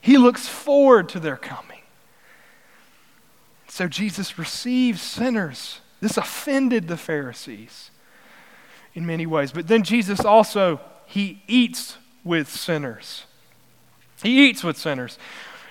He 0.00 0.18
looks 0.18 0.46
forward 0.46 1.08
to 1.10 1.20
their 1.20 1.36
coming. 1.36 1.80
So 3.68 3.88
Jesus 3.88 4.38
receives 4.38 5.02
sinners. 5.02 5.80
This 6.00 6.16
offended 6.16 6.88
the 6.88 6.96
Pharisees 6.96 7.90
in 8.94 9.04
many 9.04 9.26
ways. 9.26 9.52
But 9.52 9.66
then 9.68 9.82
Jesus 9.82 10.24
also 10.24 10.80
he 11.06 11.42
eats 11.46 11.96
with 12.24 12.48
sinners. 12.48 13.24
He 14.22 14.48
eats 14.48 14.64
with 14.64 14.76
sinners. 14.76 15.18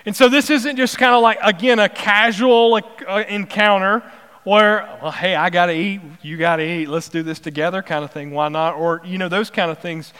And 0.05 0.15
so 0.15 0.29
this 0.29 0.49
isn't 0.49 0.77
just 0.77 0.97
kind 0.97 1.15
of 1.15 1.21
like, 1.21 1.39
again, 1.41 1.79
a 1.79 1.89
casual 1.89 2.79
uh, 3.07 3.23
encounter 3.27 4.03
where, 4.43 4.99
well, 5.01 5.11
hey, 5.11 5.35
I 5.35 5.49
got 5.49 5.65
to 5.67 5.73
eat, 5.73 6.01
you 6.21 6.37
got 6.37 6.57
to 6.57 6.63
eat, 6.63 6.87
let's 6.87 7.09
do 7.09 7.23
this 7.23 7.39
together 7.39 7.81
kind 7.81 8.05
of 8.05 8.11
thing. 8.11 8.31
Why 8.31 8.47
not? 8.49 8.75
Or, 8.75 9.01
you 9.03 9.17
know, 9.17 9.27
those 9.27 9.49
kind 9.49 9.71
of 9.71 9.79
things. 9.79 10.13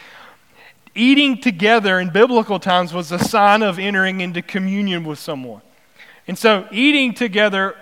Eating 0.96 1.42
together 1.42 2.00
in 2.00 2.10
biblical 2.10 2.60
times 2.60 2.94
was 2.94 3.12
a 3.12 3.20
sign 3.20 3.62
of 3.62 3.78
entering 3.78 4.22
into 4.22 4.42
communion 4.42 5.04
with 5.04 5.20
someone. 5.20 5.62
And 6.28 6.38
so 6.38 6.68
eating 6.72 7.14
together 7.14 7.76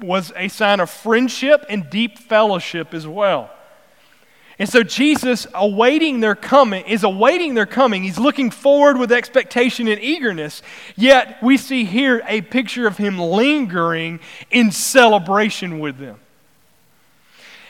was 0.00 0.32
a 0.36 0.48
sign 0.48 0.80
of 0.80 0.88
friendship 0.88 1.66
and 1.68 1.90
deep 1.90 2.16
fellowship 2.16 2.94
as 2.94 3.06
well. 3.06 3.50
And 4.60 4.68
so 4.68 4.82
Jesus, 4.82 5.46
awaiting 5.54 6.20
their 6.20 6.34
coming, 6.34 6.84
is 6.84 7.02
awaiting 7.02 7.54
their 7.54 7.66
coming. 7.66 8.02
He's 8.02 8.18
looking 8.18 8.50
forward 8.50 8.98
with 8.98 9.10
expectation 9.10 9.88
and 9.88 10.00
eagerness. 10.00 10.62
Yet 10.96 11.42
we 11.42 11.56
see 11.56 11.84
here 11.84 12.22
a 12.26 12.42
picture 12.42 12.86
of 12.86 12.98
him 12.98 13.18
lingering 13.18 14.20
in 14.50 14.70
celebration 14.70 15.80
with 15.80 15.98
them. 15.98 16.20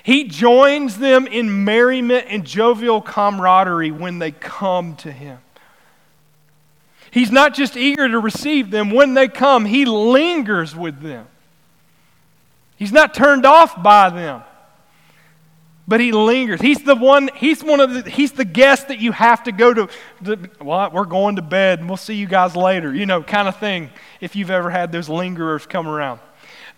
He 0.02 0.24
joins 0.24 0.98
them 0.98 1.26
in 1.26 1.64
merriment 1.64 2.26
and 2.28 2.44
jovial 2.44 3.00
camaraderie 3.02 3.90
when 3.90 4.18
they 4.18 4.30
come 4.30 4.96
to 4.96 5.12
him. 5.12 5.38
He's 7.10 7.30
not 7.30 7.54
just 7.54 7.76
eager 7.76 8.08
to 8.08 8.18
receive 8.18 8.70
them, 8.70 8.90
when 8.90 9.14
they 9.14 9.28
come, 9.28 9.64
he 9.64 9.84
lingers 9.84 10.76
with 10.76 11.00
them. 11.00 11.26
He's 12.76 12.92
not 12.92 13.12
turned 13.12 13.44
off 13.44 13.82
by 13.82 14.10
them, 14.10 14.42
but 15.88 16.00
he 16.00 16.12
lingers. 16.12 16.60
He's 16.60 16.82
the 16.82 16.94
one, 16.94 17.28
he's 17.34 17.62
one 17.62 17.80
of 17.80 17.92
the, 17.92 18.08
he's 18.08 18.32
the 18.32 18.44
guest 18.44 18.88
that 18.88 19.00
you 19.00 19.12
have 19.12 19.42
to 19.44 19.52
go 19.52 19.74
to, 19.74 19.88
to 20.24 20.38
well, 20.62 20.90
we're 20.92 21.04
going 21.04 21.36
to 21.36 21.42
bed 21.42 21.80
and 21.80 21.88
we'll 21.88 21.96
see 21.96 22.14
you 22.14 22.26
guys 22.26 22.54
later, 22.54 22.94
you 22.94 23.06
know, 23.06 23.22
kind 23.22 23.48
of 23.48 23.56
thing, 23.56 23.90
if 24.20 24.36
you've 24.36 24.50
ever 24.50 24.70
had 24.70 24.92
those 24.92 25.08
lingerers 25.08 25.68
come 25.68 25.88
around. 25.88 26.20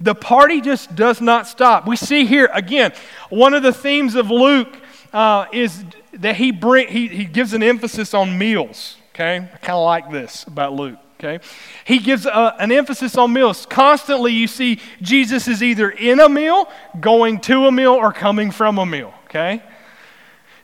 The 0.03 0.15
party 0.17 0.61
just 0.61 0.97
does 0.97 1.21
not 1.21 1.47
stop. 1.47 1.87
We 1.87 1.97
see 1.97 2.27
here, 2.27 2.51
again, 2.53 2.93
one 3.31 3.55
of 3.55 3.63
the 3.63 3.73
themes 3.73 4.17
of 4.17 4.31
Luke 4.31 4.77
uh, 5.13 5.47
is 5.53 5.85
that 6.15 6.37
he, 6.37 6.51
bring, 6.51 6.89
he, 6.89 7.07
he 7.07 7.25
gives 7.25 7.53
an 7.53 7.63
emphasis 7.63 8.13
on 8.13 8.37
meals. 8.37 8.97
Okay? 9.15 9.37
I 9.37 9.57
kind 9.59 9.77
of 9.77 9.85
like 9.85 10.11
this 10.11 10.43
about 10.45 10.73
Luke. 10.73 10.99
Okay? 11.21 11.45
He 11.85 11.99
gives 11.99 12.27
a, 12.27 12.35
uh, 12.35 12.57
an 12.59 12.73
emphasis 12.73 13.17
on 13.17 13.33
meals. 13.33 13.65
Constantly, 13.67 14.33
you 14.33 14.49
see 14.49 14.81
Jesus 15.01 15.47
is 15.47 15.63
either 15.63 15.91
in 15.91 16.19
a 16.19 16.29
meal, 16.29 16.69
going 16.99 17.41
to 17.43 17.67
a 17.67 17.73
meal, 17.73 17.93
or 17.93 18.13
coming 18.13 18.51
from 18.51 18.79
a 18.79 18.87
meal. 18.87 19.15
Okay? 19.27 19.63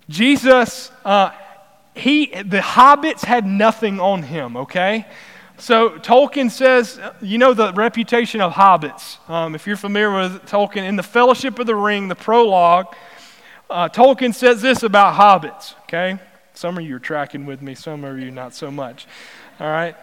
Jesus, 0.09 0.91
uh, 1.05 1.31
he, 1.95 2.27
the 2.27 2.59
hobbits 2.59 3.25
had 3.25 3.47
nothing 3.47 4.01
on 4.01 4.25
him. 4.25 4.57
Okay? 4.57 5.07
So 5.61 5.91
Tolkien 5.91 6.51
says, 6.53 7.01
you 7.21 7.37
know 7.37 7.53
the 7.53 7.73
reputation 7.73 8.41
of 8.41 8.53
hobbits. 8.53 9.19
Um, 9.29 9.57
if 9.57 9.67
you're 9.67 9.77
familiar 9.77 10.15
with 10.15 10.47
Tolkien, 10.47 10.89
in 10.89 10.95
the 10.95 11.03
Fellowship 11.03 11.59
of 11.59 11.67
the 11.67 11.75
Ring, 11.75 12.07
the 12.07 12.15
prologue, 12.15 12.95
uh, 13.69 13.89
Tolkien 13.89 14.33
says 14.33 14.63
this 14.63 14.85
about 14.85 15.15
hobbits. 15.15 15.75
Okay? 15.83 16.21
Some 16.55 16.79
of 16.79 16.85
you 16.85 16.95
are 16.95 17.01
tracking 17.01 17.45
with 17.45 17.61
me, 17.61 17.75
some 17.75 18.05
of 18.05 18.21
you 18.21 18.31
not 18.31 18.55
so 18.55 18.71
much. 18.71 19.09
All 19.59 19.67
right? 19.67 19.97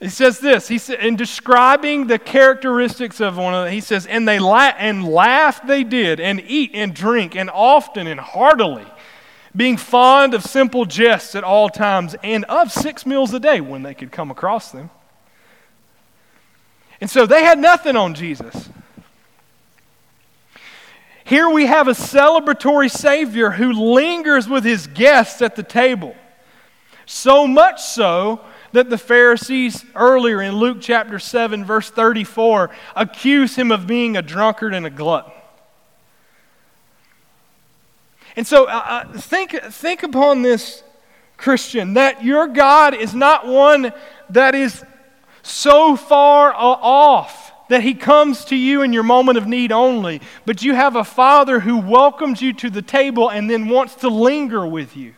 He 0.00 0.08
says 0.08 0.40
this. 0.40 0.66
He 0.66 0.78
said, 0.78 0.98
in 1.00 1.14
describing 1.14 2.08
the 2.08 2.18
characteristics 2.18 3.20
of 3.20 3.36
one 3.36 3.54
of 3.54 3.66
them, 3.66 3.72
he 3.72 3.80
says, 3.80 4.06
and 4.06 4.26
they 4.26 4.40
la- 4.40 4.72
and 4.76 5.06
laugh 5.06 5.64
they 5.64 5.84
did, 5.84 6.18
and 6.18 6.42
eat 6.46 6.72
and 6.74 6.94
drink, 6.94 7.36
and 7.36 7.48
often 7.48 8.08
and 8.08 8.18
heartily, 8.18 8.86
being 9.54 9.76
fond 9.76 10.34
of 10.34 10.44
simple 10.44 10.84
jests 10.84 11.34
at 11.34 11.44
all 11.44 11.68
times, 11.68 12.14
and 12.22 12.44
of 12.44 12.70
six 12.70 13.04
meals 13.04 13.34
a 13.34 13.40
day 13.40 13.60
when 13.60 13.82
they 13.82 13.94
could 13.94 14.12
come 14.12 14.30
across 14.30 14.70
them. 14.70 14.90
And 17.00 17.10
so 17.10 17.26
they 17.26 17.42
had 17.42 17.58
nothing 17.58 17.96
on 17.96 18.14
Jesus. 18.14 18.68
Here 21.24 21.48
we 21.48 21.66
have 21.66 21.88
a 21.88 21.92
celebratory 21.92 22.90
Savior 22.90 23.50
who 23.50 23.72
lingers 23.72 24.48
with 24.48 24.64
his 24.64 24.86
guests 24.86 25.40
at 25.40 25.56
the 25.56 25.62
table. 25.62 26.14
So 27.06 27.46
much 27.46 27.82
so 27.82 28.40
that 28.72 28.90
the 28.90 28.98
Pharisees, 28.98 29.84
earlier 29.94 30.42
in 30.42 30.56
Luke 30.56 30.78
chapter 30.80 31.18
7, 31.18 31.64
verse 31.64 31.90
34, 31.90 32.70
accuse 32.94 33.56
him 33.56 33.72
of 33.72 33.86
being 33.86 34.16
a 34.16 34.22
drunkard 34.22 34.74
and 34.74 34.86
a 34.86 34.90
glutton. 34.90 35.32
And 38.36 38.46
so 38.46 38.66
uh, 38.66 39.04
uh 39.12 39.18
think, 39.18 39.52
think 39.52 40.02
upon 40.02 40.42
this, 40.42 40.82
Christian, 41.36 41.94
that 41.94 42.22
your 42.22 42.46
God 42.48 42.94
is 42.94 43.14
not 43.14 43.46
one 43.46 43.92
that 44.28 44.54
is 44.54 44.84
so 45.42 45.96
far 45.96 46.52
off 46.54 47.52
that 47.68 47.82
He 47.82 47.94
comes 47.94 48.44
to 48.46 48.56
you 48.56 48.82
in 48.82 48.92
your 48.92 49.02
moment 49.02 49.38
of 49.38 49.46
need 49.46 49.72
only, 49.72 50.20
but 50.44 50.62
you 50.62 50.74
have 50.74 50.96
a 50.96 51.04
Father 51.04 51.60
who 51.60 51.78
welcomes 51.78 52.42
you 52.42 52.52
to 52.54 52.68
the 52.68 52.82
table 52.82 53.30
and 53.30 53.48
then 53.48 53.68
wants 53.68 53.94
to 53.96 54.08
linger 54.08 54.66
with 54.66 54.96
you. 54.96 55.14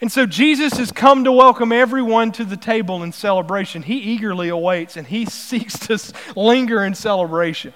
And 0.00 0.12
so 0.12 0.26
Jesus 0.26 0.74
has 0.74 0.92
come 0.92 1.24
to 1.24 1.32
welcome 1.32 1.72
everyone 1.72 2.32
to 2.32 2.44
the 2.44 2.56
table 2.56 3.02
in 3.02 3.12
celebration. 3.12 3.82
He 3.82 3.96
eagerly 3.96 4.48
awaits 4.48 4.96
and 4.96 5.06
he 5.06 5.24
seeks 5.26 5.78
to 5.86 5.98
linger 6.38 6.84
in 6.84 6.94
celebration. 6.94 7.72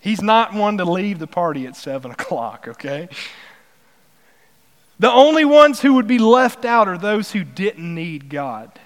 He's 0.00 0.22
not 0.22 0.54
one 0.54 0.78
to 0.78 0.84
leave 0.84 1.18
the 1.18 1.26
party 1.26 1.66
at 1.66 1.76
7 1.76 2.10
o'clock, 2.10 2.66
okay? 2.68 3.08
The 4.98 5.10
only 5.10 5.44
ones 5.44 5.80
who 5.80 5.94
would 5.94 6.06
be 6.06 6.18
left 6.18 6.64
out 6.64 6.88
are 6.88 6.98
those 6.98 7.32
who 7.32 7.44
didn't 7.44 7.94
need 7.94 8.28
God 8.28 8.78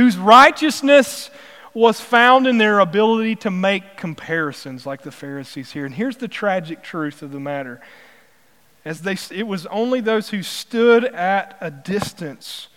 whose 0.00 0.16
righteousness 0.16 1.30
was 1.72 2.00
found 2.00 2.46
in 2.46 2.58
their 2.58 2.80
ability 2.80 3.36
to 3.36 3.50
make 3.50 3.96
comparisons 3.96 4.86
like 4.86 5.02
the 5.02 5.12
Pharisees 5.12 5.72
here. 5.72 5.84
And 5.84 5.94
here's 5.94 6.16
the 6.16 6.26
tragic 6.26 6.82
truth 6.82 7.22
of 7.22 7.32
the 7.32 7.38
matter. 7.38 7.80
As 8.84 9.02
they, 9.02 9.16
it 9.30 9.46
was 9.46 9.66
only 9.66 10.00
those 10.00 10.30
who 10.30 10.42
stood 10.42 11.04
at 11.04 11.56
a 11.60 11.70
distance 11.70 12.68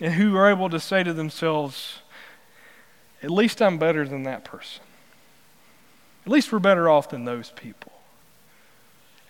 and 0.00 0.14
who 0.14 0.32
were 0.32 0.50
able 0.50 0.68
to 0.68 0.80
say 0.80 1.02
to 1.04 1.12
themselves, 1.12 2.00
at 3.22 3.30
least 3.30 3.62
I'm 3.62 3.78
better 3.78 4.06
than 4.06 4.24
that 4.24 4.44
person. 4.44 4.82
At 6.24 6.32
least 6.32 6.52
we're 6.52 6.58
better 6.58 6.88
off 6.88 7.10
than 7.10 7.24
those 7.24 7.50
people. 7.50 7.92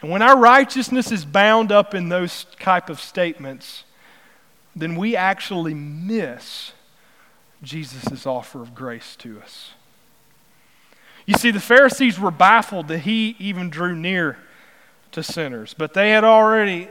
And 0.00 0.10
when 0.10 0.22
our 0.22 0.38
righteousness 0.38 1.10
is 1.10 1.24
bound 1.24 1.72
up 1.72 1.94
in 1.94 2.08
those 2.08 2.46
type 2.60 2.90
of 2.90 3.00
statements, 3.00 3.84
then 4.76 4.96
we 4.96 5.16
actually 5.16 5.74
miss 5.74 6.72
Jesus' 7.62 8.26
offer 8.26 8.60
of 8.60 8.74
grace 8.74 9.16
to 9.16 9.40
us. 9.40 9.70
You 11.26 11.34
see, 11.34 11.50
the 11.50 11.60
Pharisees 11.60 12.20
were 12.20 12.30
baffled 12.30 12.88
that 12.88 12.98
he 12.98 13.34
even 13.38 13.70
drew 13.70 13.96
near 13.96 14.36
to 15.12 15.22
sinners, 15.22 15.74
but 15.76 15.94
they 15.94 16.10
had 16.10 16.22
already, 16.22 16.88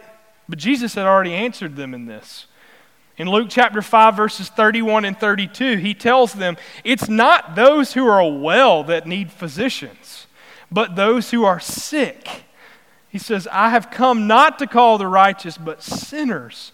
but 0.49 0.57
Jesus 0.57 0.95
had 0.95 1.05
already 1.05 1.33
answered 1.33 1.75
them 1.75 1.93
in 1.93 2.07
this. 2.07 2.47
In 3.17 3.29
Luke 3.29 3.47
chapter 3.49 3.81
5, 3.81 4.15
verses 4.15 4.49
31 4.49 5.05
and 5.05 5.19
32, 5.19 5.77
he 5.77 5.93
tells 5.93 6.33
them, 6.33 6.57
It's 6.83 7.07
not 7.07 7.55
those 7.55 7.93
who 7.93 8.07
are 8.07 8.31
well 8.31 8.83
that 8.85 9.05
need 9.05 9.31
physicians, 9.31 10.25
but 10.71 10.95
those 10.95 11.29
who 11.29 11.43
are 11.43 11.59
sick. 11.59 12.45
He 13.09 13.19
says, 13.19 13.47
I 13.51 13.69
have 13.69 13.91
come 13.91 14.25
not 14.25 14.57
to 14.59 14.67
call 14.67 14.97
the 14.97 15.07
righteous, 15.07 15.59
but 15.59 15.83
sinners 15.83 16.71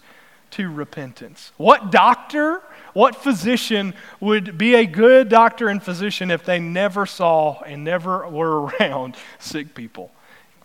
to 0.52 0.70
repentance. 0.70 1.52
What 1.58 1.92
doctor, 1.92 2.62
what 2.94 3.14
physician 3.16 3.92
would 4.18 4.56
be 4.56 4.74
a 4.74 4.86
good 4.86 5.28
doctor 5.28 5.68
and 5.68 5.82
physician 5.82 6.30
if 6.30 6.44
they 6.44 6.58
never 6.58 7.04
saw 7.04 7.60
and 7.60 7.84
never 7.84 8.26
were 8.26 8.62
around 8.80 9.16
sick 9.38 9.74
people? 9.74 10.10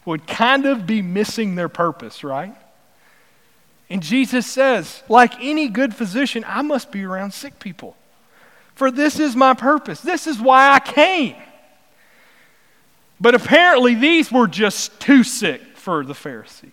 Would 0.06 0.26
kind 0.26 0.66
of 0.66 0.88
be 0.88 1.02
missing 1.02 1.56
their 1.56 1.68
purpose, 1.68 2.24
right? 2.24 2.56
And 3.90 4.02
Jesus 4.02 4.48
says, 4.48 5.04
like 5.08 5.34
any 5.40 5.68
good 5.68 5.96
physician, 5.96 6.44
I 6.48 6.62
must 6.62 6.92
be 6.92 7.04
around 7.04 7.34
sick 7.34 7.60
people. 7.60 7.96
For 8.74 8.92
this 8.92 9.20
is 9.20 9.36
my 9.36 9.54
purpose. 9.54 10.02
This 10.02 10.28
is 10.28 10.40
why 10.40 10.74
I 10.74 10.80
came. 10.80 11.36
But 13.20 13.36
apparently, 13.36 13.96
these 13.96 14.32
were 14.32 14.48
just 14.48 15.00
too 15.00 15.24
sick 15.24 15.62
for 15.76 16.04
the 16.04 16.14
Pharisees. 16.14 16.72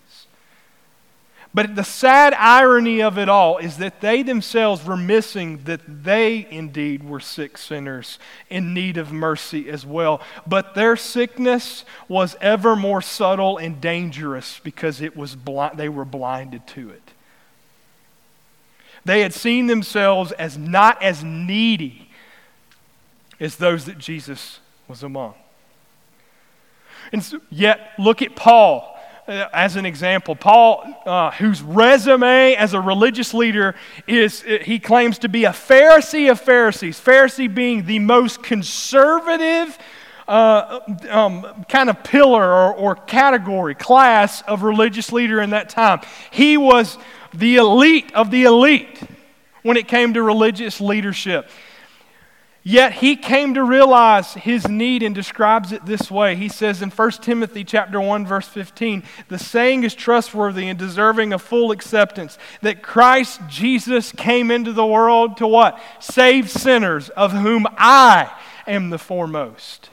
But 1.54 1.76
the 1.76 1.84
sad 1.84 2.32
irony 2.34 3.02
of 3.02 3.18
it 3.18 3.28
all 3.28 3.58
is 3.58 3.76
that 3.76 4.00
they 4.00 4.22
themselves 4.22 4.84
were 4.84 4.96
missing 4.96 5.64
that 5.64 6.04
they 6.04 6.46
indeed 6.50 7.04
were 7.04 7.20
sick 7.20 7.58
sinners 7.58 8.18
in 8.48 8.72
need 8.72 8.96
of 8.96 9.12
mercy 9.12 9.68
as 9.68 9.84
well. 9.84 10.22
But 10.46 10.74
their 10.74 10.96
sickness 10.96 11.84
was 12.08 12.36
ever 12.40 12.74
more 12.74 13.02
subtle 13.02 13.58
and 13.58 13.82
dangerous 13.82 14.60
because 14.64 15.02
it 15.02 15.14
was 15.14 15.34
blind, 15.36 15.76
they 15.76 15.90
were 15.90 16.06
blinded 16.06 16.66
to 16.68 16.88
it. 16.88 17.12
They 19.04 19.20
had 19.20 19.34
seen 19.34 19.66
themselves 19.66 20.32
as 20.32 20.56
not 20.56 21.02
as 21.02 21.22
needy 21.22 22.08
as 23.40 23.56
those 23.56 23.84
that 23.84 23.98
Jesus 23.98 24.60
was 24.88 25.02
among. 25.02 25.34
And 27.12 27.22
so, 27.22 27.40
yet, 27.50 27.90
look 27.98 28.22
at 28.22 28.36
Paul 28.36 28.91
as 29.52 29.76
an 29.76 29.86
example, 29.86 30.36
Paul, 30.36 30.84
uh, 31.06 31.30
whose 31.32 31.62
resume 31.62 32.54
as 32.54 32.74
a 32.74 32.80
religious 32.80 33.32
leader 33.32 33.74
is, 34.06 34.44
uh, 34.44 34.58
he 34.62 34.78
claims 34.78 35.18
to 35.20 35.28
be 35.28 35.44
a 35.44 35.50
Pharisee 35.50 36.30
of 36.30 36.40
Pharisees, 36.40 37.00
Pharisee 37.00 37.52
being 37.52 37.86
the 37.86 37.98
most 37.98 38.42
conservative 38.42 39.78
uh, 40.28 40.80
um, 41.10 41.64
kind 41.68 41.90
of 41.90 42.02
pillar 42.04 42.44
or, 42.44 42.74
or 42.74 42.94
category, 42.94 43.74
class 43.74 44.42
of 44.42 44.62
religious 44.62 45.12
leader 45.12 45.40
in 45.40 45.50
that 45.50 45.68
time. 45.68 46.00
He 46.30 46.56
was 46.56 46.98
the 47.34 47.56
elite 47.56 48.12
of 48.14 48.30
the 48.30 48.44
elite 48.44 49.00
when 49.62 49.76
it 49.76 49.88
came 49.88 50.14
to 50.14 50.22
religious 50.22 50.80
leadership. 50.80 51.48
Yet 52.64 52.92
he 52.92 53.16
came 53.16 53.54
to 53.54 53.64
realize 53.64 54.34
his 54.34 54.68
need 54.68 55.02
and 55.02 55.14
describes 55.14 55.72
it 55.72 55.84
this 55.84 56.12
way. 56.12 56.36
He 56.36 56.48
says 56.48 56.80
in 56.80 56.90
1 56.90 57.10
Timothy 57.22 57.64
chapter 57.64 58.00
1 58.00 58.24
verse 58.24 58.46
15, 58.46 59.02
"The 59.26 59.38
saying 59.38 59.82
is 59.82 59.96
trustworthy 59.96 60.68
and 60.68 60.78
deserving 60.78 61.32
of 61.32 61.42
full 61.42 61.72
acceptance 61.72 62.38
that 62.60 62.80
Christ 62.80 63.40
Jesus 63.48 64.12
came 64.12 64.52
into 64.52 64.72
the 64.72 64.86
world 64.86 65.36
to 65.38 65.46
what? 65.46 65.80
Save 65.98 66.48
sinners, 66.48 67.08
of 67.10 67.32
whom 67.32 67.66
I 67.76 68.30
am 68.68 68.90
the 68.90 68.98
foremost." 68.98 69.90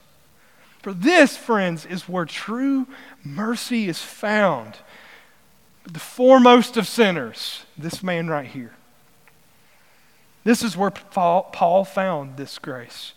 For 0.84 0.93
this, 0.93 1.36
friends, 1.36 1.88
is 1.88 2.08
where 2.08 2.25
true 2.25 2.86
mercy 3.23 3.89
is 3.89 3.99
found. 3.99 4.77
The 5.86 5.99
foremost 5.99 6.77
of 6.77 6.88
sinners, 6.88 7.65
this 7.75 8.03
man 8.03 8.27
right 8.27 8.47
here. 8.47 8.73
This 10.49 10.63
is 10.63 10.75
where 10.75 10.89
Paul 10.89 11.85
found 11.85 12.35
this 12.35 12.57
grace. 12.57 13.13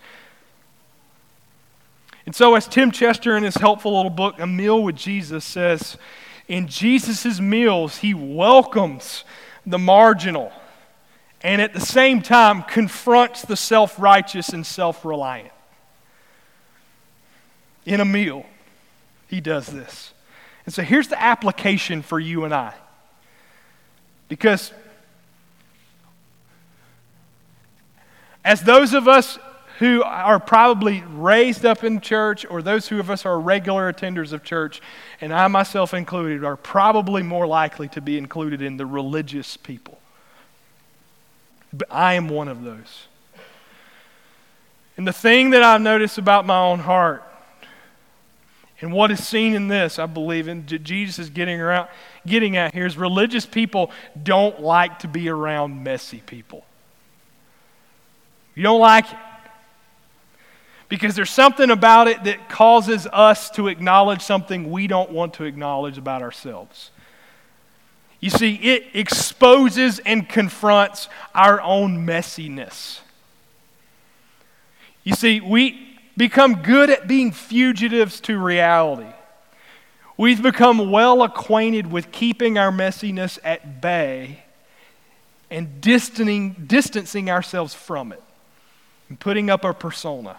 And 2.27 2.35
so, 2.35 2.55
as 2.57 2.69
Tim 2.69 2.91
Chester 2.91 3.39
in 3.39 3.43
his 3.43 3.55
helpful 3.55 3.97
little 3.97 4.11
book, 4.11 4.35
A 4.39 4.47
Meal 4.47 4.83
with 4.83 4.97
Jesus, 4.97 5.43
says, 5.43 5.97
in 6.47 6.69
Jesus' 6.69 7.41
meals, 7.41 7.97
he 7.97 8.13
welcomes 8.13 9.25
the 9.65 9.79
marginal 9.79 10.53
and 11.41 11.63
at 11.63 11.73
the 11.73 11.81
same 11.81 12.21
time 12.21 12.65
confronts 12.65 13.41
the 13.41 13.57
self 13.57 13.99
righteous 13.99 14.51
and 14.51 14.67
self 14.67 15.03
reliant. 15.03 15.55
In 17.87 18.01
a 18.01 18.05
meal, 18.05 18.45
he 19.27 19.41
does 19.41 19.69
this. 19.69 20.13
And 20.67 20.75
so 20.75 20.83
here's 20.83 21.09
the 21.09 21.19
application 21.19 22.03
for 22.03 22.21
you 22.21 22.45
and 22.45 22.53
I. 22.53 22.75
Because 24.29 24.75
as 28.45 28.63
those 28.63 28.95
of 28.95 29.09
us 29.09 29.39
who 29.79 30.03
are 30.03 30.39
probably 30.39 31.03
raised 31.09 31.65
up 31.67 31.83
in 31.83 32.01
church, 32.01 32.47
or 32.49 32.63
those 32.63 32.89
who 32.89 33.01
of 33.01 33.11
us 33.11 33.27
are 33.27 33.41
regular 33.41 33.93
attenders 33.93 34.33
of 34.33 34.45
church, 34.45 34.81
and 35.21 35.33
I 35.33 35.49
myself 35.49 35.93
included, 35.93 36.45
are 36.45 36.57
probably 36.57 37.23
more 37.23 37.47
likely 37.47 37.89
to 37.89 38.01
be 38.01 38.17
included 38.17 38.63
in 38.63 38.77
the 38.77 38.87
religious 38.87 39.57
people. 39.57 39.99
But 41.73 41.89
I 41.91 42.15
am 42.15 42.29
one 42.29 42.49
of 42.49 42.63
those. 42.63 43.07
And 44.97 45.07
the 45.07 45.13
thing 45.13 45.51
that 45.51 45.63
I've 45.63 45.81
noticed 45.81 46.19
about 46.19 46.47
my 46.47 46.59
own 46.59 46.81
heart, 46.81 47.25
and 48.81 48.93
what 48.93 49.11
is 49.11 49.27
seen 49.27 49.55
in 49.55 49.69
this, 49.69 49.99
I 49.99 50.07
believe, 50.07 50.49
and 50.49 50.67
Jesus 50.67 51.19
is 51.19 51.31
getting 51.31 51.61
around, 51.61 51.89
getting 52.27 52.57
at 52.57 52.75
here, 52.75 52.85
is 52.85 52.97
religious 52.97 53.47
people 53.47 53.91
don't 54.23 54.61
like 54.61 55.01
to 55.01 55.09
be 55.09 55.29
around 55.29 55.83
messy 55.83 56.23
people. 56.27 56.65
You 58.55 58.63
don't 58.63 58.81
like 58.81 59.11
it. 59.11 59.19
Because 60.89 61.15
there's 61.15 61.31
something 61.31 61.71
about 61.71 62.07
it 62.07 62.25
that 62.25 62.51
causes 62.51 63.07
us 63.11 63.51
to 63.53 63.69
acknowledge 63.69 64.21
something 64.21 64.71
we 64.71 64.87
don't 64.87 65.11
want 65.11 65.35
to 65.35 65.45
acknowledge 65.45 65.97
about 65.97 66.21
ourselves. 66.21 66.91
You 68.21 68.29
see, 68.29 68.57
it 68.57 68.85
exposes 68.93 70.01
and 70.01 70.29
confronts 70.29 71.09
our 71.35 71.63
own 71.63 72.07
messiness. 72.07 73.01
You 75.03 75.15
see, 75.15 75.41
we 75.41 75.99
become 76.17 76.57
good 76.57 76.91
at 76.91 77.09
being 77.09 77.33
fugitives 77.33 78.21
to 78.21 78.39
reality. 78.39 79.11
We've 80.19 80.43
become 80.43 80.91
well 80.91 81.23
acquainted 81.23 81.91
with 81.91 82.13
keeping 82.13 82.59
our 82.59 82.71
messiness 82.71 83.39
at 83.43 83.81
bay 83.81 84.45
and 85.51 85.81
distancing, 85.81 86.65
distancing 86.67 87.31
ourselves 87.31 87.73
from 87.73 88.13
it 88.13 88.23
and 89.13 89.21
putting 89.21 89.51
up 89.51 89.63
a 89.63 89.75
persona. 89.75 90.39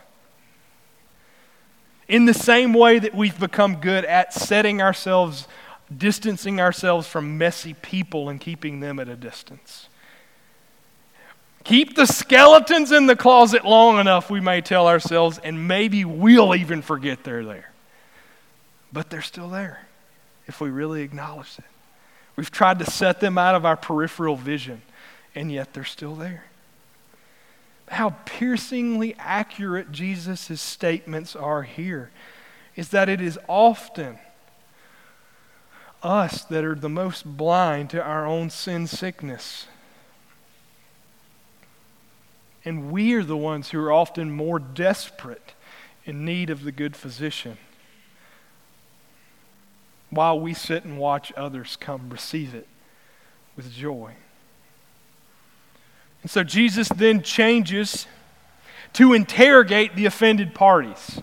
In 2.08 2.26
the 2.26 2.34
same 2.34 2.74
way 2.74 2.98
that 2.98 3.14
we've 3.14 3.40
become 3.40 3.76
good 3.76 4.04
at 4.04 4.34
setting 4.34 4.82
ourselves, 4.82 5.48
distancing 5.96 6.60
ourselves 6.60 7.06
from 7.06 7.38
messy 7.38 7.76
people 7.76 8.30
and 8.30 8.42
keeping 8.42 8.80
them 8.80 8.98
at 8.98 9.08
a 9.08 9.16
distance. 9.16 9.90
Keep 11.64 11.96
the 11.96 12.08
skeletons 12.08 12.92
in 12.92 13.06
the 13.06 13.16
closet 13.16 13.64
long 13.64 14.00
enough, 14.00 14.32
we 14.32 14.42
may 14.42 14.60
tell 14.60 14.88
ourselves, 14.88 15.38
and 15.38 15.68
maybe 15.68 16.04
we'll 16.04 16.56
even 16.56 16.82
forget 16.82 17.24
they're 17.24 17.46
there. 17.46 17.70
But 18.92 19.12
they're 19.12 19.22
still 19.22 19.50
there 19.50 19.86
if 20.48 20.60
we 20.60 20.72
really 20.72 21.04
acknowledge 21.04 21.60
it. 21.60 21.66
We've 22.36 22.50
tried 22.50 22.80
to 22.80 22.90
set 22.90 23.20
them 23.20 23.38
out 23.38 23.54
of 23.54 23.68
our 23.68 23.78
peripheral 23.78 24.36
vision, 24.36 24.82
and 25.36 25.52
yet 25.52 25.76
they're 25.76 25.84
still 25.84 26.16
there 26.16 26.46
how 27.90 28.12
piercingly 28.26 29.16
accurate 29.20 29.92
Jesus' 29.92 30.62
statements 30.62 31.36
are 31.36 31.64
here 31.64 32.12
is 32.76 32.90
that 32.90 33.10
it 33.10 33.22
is 33.22 33.38
often 33.48 34.18
us 36.02 36.44
that 36.46 36.64
are 36.64 36.76
the 36.76 36.90
most 36.90 37.26
blind 37.26 37.90
to 37.92 38.02
our 38.02 38.26
own 38.26 38.50
sin 38.50 38.88
sickness. 38.88 39.68
And 42.66 42.92
we 42.92 43.14
are 43.14 43.24
the 43.24 43.38
ones 43.38 43.70
who 43.70 43.80
are 43.80 43.92
often 43.92 44.32
more 44.32 44.60
desperate 44.60 45.54
in 46.06 46.26
need 46.26 46.50
of 46.50 46.64
the 46.64 46.72
good 46.72 46.96
physician 46.96 47.58
while 50.10 50.40
we 50.40 50.54
sit 50.54 50.84
and 50.84 50.98
watch 50.98 51.34
others 51.36 51.78
come 51.80 52.10
receive 52.10 52.54
it 52.54 52.68
with 53.56 53.72
joy. 53.74 54.14
And 56.24 56.32
so 56.32 56.44
Jesus 56.44 56.90
then 56.90 57.22
changes 57.22 58.08
to 58.94 59.14
interrogate 59.14 59.96
the 59.96 60.06
offended 60.06 60.56
parties. 60.56 61.22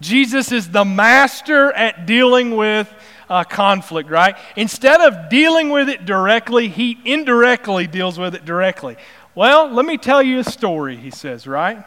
Jesus 0.00 0.52
is 0.52 0.70
the 0.70 0.84
master 0.84 1.72
at 1.72 2.06
dealing 2.06 2.56
with 2.56 2.92
uh, 3.28 3.44
conflict, 3.44 4.10
right? 4.10 4.36
Instead 4.56 5.00
of 5.00 5.28
dealing 5.28 5.70
with 5.70 5.88
it 5.88 6.04
directly, 6.04 6.68
he 6.68 6.98
indirectly 7.04 7.86
deals 7.86 8.18
with 8.18 8.34
it 8.34 8.44
directly. 8.44 8.96
Well, 9.34 9.70
let 9.70 9.86
me 9.86 9.96
tell 9.98 10.22
you 10.22 10.38
a 10.38 10.44
story, 10.44 10.96
he 10.96 11.10
says, 11.10 11.46
right? 11.46 11.84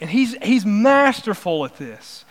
And 0.00 0.10
he's, 0.10 0.34
he's 0.42 0.66
masterful 0.66 1.64
at 1.64 1.76
this. 1.76 2.24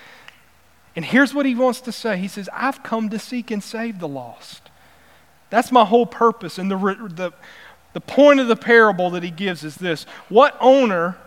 And 0.95 1.05
here's 1.05 1.33
what 1.33 1.45
he 1.45 1.55
wants 1.55 1.81
to 1.81 1.91
say 1.91 2.17
He 2.17 2.27
says, 2.27 2.49
I've 2.51 2.83
come 2.83 3.09
to 3.09 3.19
seek 3.19 3.51
and 3.51 3.63
save 3.63 3.99
the 3.99 4.07
lost. 4.07 4.69
That's 5.49 5.71
my 5.71 5.85
whole 5.85 6.05
purpose. 6.05 6.57
And 6.57 6.69
the, 6.69 6.77
the, 6.77 7.31
the 7.93 8.01
point 8.01 8.39
of 8.39 8.47
the 8.47 8.55
parable 8.55 9.09
that 9.11 9.23
he 9.23 9.31
gives 9.31 9.63
is 9.63 9.75
this 9.75 10.03
What 10.27 10.55
owner, 10.59 11.17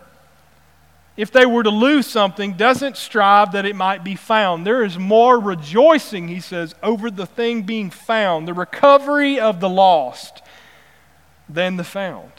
if 1.17 1.31
they 1.31 1.45
were 1.45 1.63
to 1.63 1.69
lose 1.69 2.07
something, 2.07 2.53
doesn't 2.53 2.97
strive 2.97 3.51
that 3.51 3.65
it 3.65 3.75
might 3.75 4.03
be 4.03 4.15
found? 4.15 4.65
There 4.65 4.83
is 4.83 4.97
more 4.97 5.39
rejoicing, 5.39 6.27
he 6.27 6.39
says, 6.39 6.75
over 6.81 7.11
the 7.11 7.25
thing 7.25 7.63
being 7.63 7.89
found, 7.89 8.47
the 8.47 8.53
recovery 8.53 9.39
of 9.39 9.59
the 9.59 9.69
lost, 9.69 10.41
than 11.49 11.75
the 11.75 11.83
found. 11.83 12.31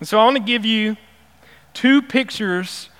And 0.00 0.08
so 0.08 0.18
I 0.18 0.24
want 0.24 0.36
to 0.36 0.42
give 0.42 0.64
you 0.64 0.96
two 1.74 2.02
pictures 2.02 2.90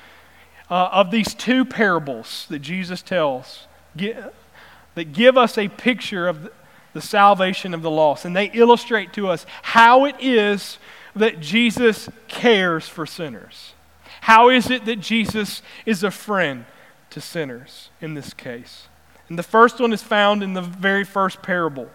uh, 0.71 0.89
of 0.93 1.11
these 1.11 1.35
two 1.35 1.65
parables 1.65 2.47
that 2.49 2.61
Jesus 2.61 3.03
tells 3.03 3.67
that 3.95 5.13
give 5.13 5.37
us 5.37 5.59
a 5.59 5.69
picture 5.69 6.29
of 6.29 6.45
the 6.45 6.53
salvation 7.01 7.75
of 7.75 7.83
the 7.83 7.91
lost. 7.91 8.25
And 8.25 8.35
they 8.35 8.51
illustrate 8.53 9.13
to 9.15 9.29
us 9.29 9.47
how 9.63 10.05
it 10.05 10.17
is 10.21 10.79
that 11.15 11.41
Jesus 11.41 12.09
cares 12.29 12.89
for 12.89 13.07
sinners. 13.07 13.75
How 14.23 14.49
is 14.49 14.71
it 14.71 14.85
that 14.85 15.01
Jesus 15.01 15.63
is 15.87 16.03
a 16.03 16.11
friend 16.11 16.65
to 17.11 17.21
sinners 17.21 17.91
in 18.01 18.15
this 18.15 18.35
case? 18.35 18.89
And 19.29 19.39
the 19.39 19.43
first 19.43 19.81
one 19.81 19.93
is 19.93 20.03
found 20.03 20.43
in 20.43 20.55
the 20.55 20.63
very 20.63 21.05
first 21.05 21.43
parable, 21.43 21.91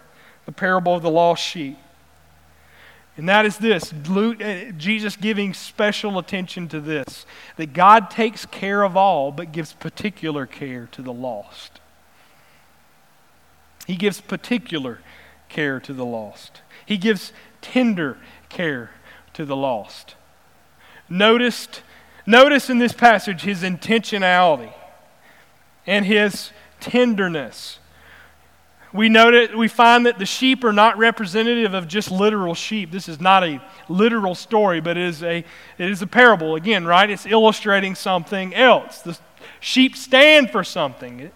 the 0.46 0.52
parable 0.52 0.96
of 0.96 1.02
the 1.02 1.10
lost 1.10 1.44
sheep. 1.44 1.78
And 3.16 3.30
that 3.30 3.46
is 3.46 3.58
this 3.58 3.94
uh, 3.94 4.72
Jesus 4.76 5.16
giving 5.16 5.54
special 5.54 6.18
attention 6.18 6.68
to 6.70 6.80
this 6.80 7.26
that 7.58 7.74
God 7.74 8.10
takes 8.10 8.46
care 8.46 8.84
of 8.84 8.98
all, 8.98 9.32
but 9.32 9.52
gives 9.52 9.74
particular 9.74 10.46
care 10.46 10.88
to 10.94 11.02
the 11.02 11.14
lost. 11.14 11.80
He 13.86 13.96
gives 13.96 14.22
particular 14.22 15.00
care 15.50 15.80
to 15.82 15.94
the 15.94 16.06
lost, 16.06 16.62
He 16.86 16.98
gives 16.98 17.34
tender 17.62 18.18
care 18.50 18.92
to 19.34 19.46
the 19.46 19.56
lost. 19.56 20.16
Noticed, 21.10 21.82
notice 22.26 22.70
in 22.70 22.78
this 22.78 22.94
passage 22.94 23.42
his 23.42 23.62
intentionality 23.62 24.74
and 25.86 26.06
his 26.06 26.52
tenderness. 26.80 27.80
We 28.94 29.10
note 29.10 29.56
we 29.56 29.68
find 29.68 30.06
that 30.06 30.20
the 30.20 30.26
sheep 30.26 30.64
are 30.64 30.72
not 30.72 31.00
representative 31.00 31.74
of 31.74 31.88
just 31.88 32.12
literal 32.12 32.54
sheep. 32.54 32.92
This 32.92 33.10
is 33.10 33.20
not 33.20 33.44
a 33.44 33.60
literal 33.90 34.36
story, 34.36 34.82
but 34.82 34.98
it 34.98 35.04
is 35.04 35.24
a, 35.24 35.38
it 35.40 35.90
is 35.90 36.04
a 36.04 36.08
parable. 36.08 36.56
Again, 36.56 36.86
right? 36.86 37.10
It's 37.10 37.26
illustrating 37.26 37.96
something 37.96 38.54
else. 38.54 39.00
The 39.00 39.18
sheep 39.60 39.98
stand 39.98 40.52
for 40.52 40.64
something. 40.64 41.32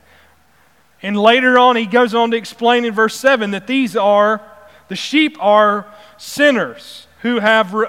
And 1.07 1.17
later 1.17 1.57
on, 1.57 1.77
he 1.77 1.85
goes 1.85 2.13
on 2.13 2.31
to 2.31 2.37
explain 2.37 2.83
in 2.83 2.93
verse 2.93 3.15
7 3.15 3.51
that 3.51 3.65
these 3.65 3.95
are, 3.95 4.41
the 4.89 4.95
sheep 4.97 5.37
are 5.39 5.87
sinners 6.17 7.07
who 7.21 7.39
have 7.39 7.73
re- 7.73 7.87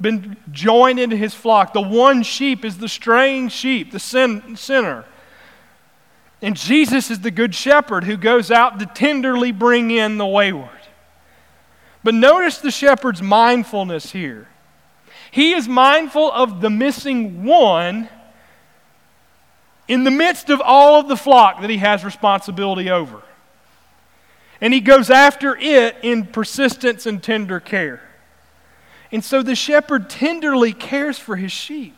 been 0.00 0.36
joined 0.52 1.00
into 1.00 1.16
his 1.16 1.34
flock. 1.34 1.72
The 1.72 1.80
one 1.80 2.22
sheep 2.22 2.64
is 2.64 2.78
the 2.78 2.88
straying 2.88 3.48
sheep, 3.48 3.90
the 3.90 3.98
sin, 3.98 4.54
sinner. 4.54 5.06
And 6.40 6.56
Jesus 6.56 7.10
is 7.10 7.18
the 7.18 7.32
good 7.32 7.52
shepherd 7.52 8.04
who 8.04 8.16
goes 8.16 8.52
out 8.52 8.78
to 8.78 8.86
tenderly 8.86 9.50
bring 9.50 9.90
in 9.90 10.16
the 10.16 10.24
wayward. 10.24 10.68
But 12.04 12.14
notice 12.14 12.58
the 12.58 12.70
shepherd's 12.70 13.20
mindfulness 13.20 14.12
here. 14.12 14.46
He 15.32 15.52
is 15.52 15.66
mindful 15.66 16.30
of 16.30 16.60
the 16.60 16.70
missing 16.70 17.42
one 17.42 18.08
in 19.90 20.04
the 20.04 20.10
midst 20.10 20.50
of 20.50 20.62
all 20.64 21.00
of 21.00 21.08
the 21.08 21.16
flock 21.16 21.60
that 21.62 21.68
he 21.68 21.78
has 21.78 22.04
responsibility 22.04 22.88
over. 22.88 23.22
And 24.60 24.72
he 24.72 24.80
goes 24.80 25.10
after 25.10 25.56
it 25.56 25.96
in 26.02 26.26
persistence 26.26 27.06
and 27.06 27.20
tender 27.20 27.58
care. 27.58 28.00
And 29.10 29.24
so 29.24 29.42
the 29.42 29.56
shepherd 29.56 30.08
tenderly 30.08 30.72
cares 30.72 31.18
for 31.18 31.34
his 31.34 31.50
sheep, 31.50 31.96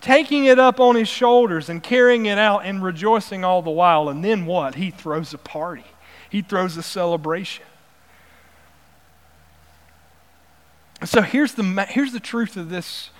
taking 0.00 0.44
it 0.44 0.60
up 0.60 0.78
on 0.78 0.94
his 0.94 1.08
shoulders 1.08 1.68
and 1.68 1.82
carrying 1.82 2.26
it 2.26 2.38
out 2.38 2.60
and 2.64 2.84
rejoicing 2.84 3.42
all 3.42 3.62
the 3.62 3.70
while. 3.70 4.08
And 4.08 4.24
then 4.24 4.46
what? 4.46 4.76
He 4.76 4.92
throws 4.92 5.34
a 5.34 5.38
party, 5.38 5.86
he 6.30 6.40
throws 6.40 6.76
a 6.76 6.84
celebration. 6.84 7.64
So 11.04 11.22
here's 11.22 11.54
the, 11.54 11.64
here's 11.88 12.12
the 12.12 12.20
truth 12.20 12.56
of 12.56 12.70
this 12.70 13.10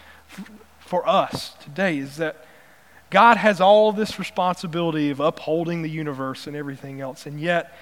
for 0.78 1.08
us 1.08 1.54
today 1.64 1.98
is 1.98 2.16
that 2.18 2.44
God 3.11 3.37
has 3.38 3.61
all 3.61 3.92
this 3.92 4.18
responsibility 4.18 5.11
of 5.11 5.21
upholding 5.21 5.83
the 5.83 5.90
universe 5.90 6.47
and 6.47 6.55
everything 6.55 7.01
else, 7.01 7.27
and 7.27 7.40
yet 7.40 7.73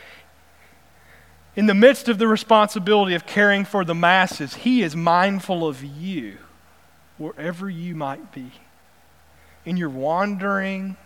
in 1.57 1.65
the 1.65 1.75
midst 1.75 2.09
of 2.09 2.19
the 2.19 2.29
responsibility 2.29 3.15
of 3.15 3.27
caring 3.27 3.65
for 3.65 3.85
the 3.85 3.95
masses, 3.95 4.55
He 4.55 4.83
is 4.83 4.95
mindful 4.95 5.67
of 5.67 5.83
you 5.83 6.37
wherever 7.17 7.69
you 7.71 7.95
might 7.95 8.31
be. 8.31 8.53
In 9.65 9.79
your 9.79 9.89
wandering, 9.89 10.97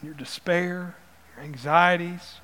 in 0.00 0.06
your 0.06 0.14
despair, 0.14 0.96
your 1.34 1.44
anxieties, 1.44 2.40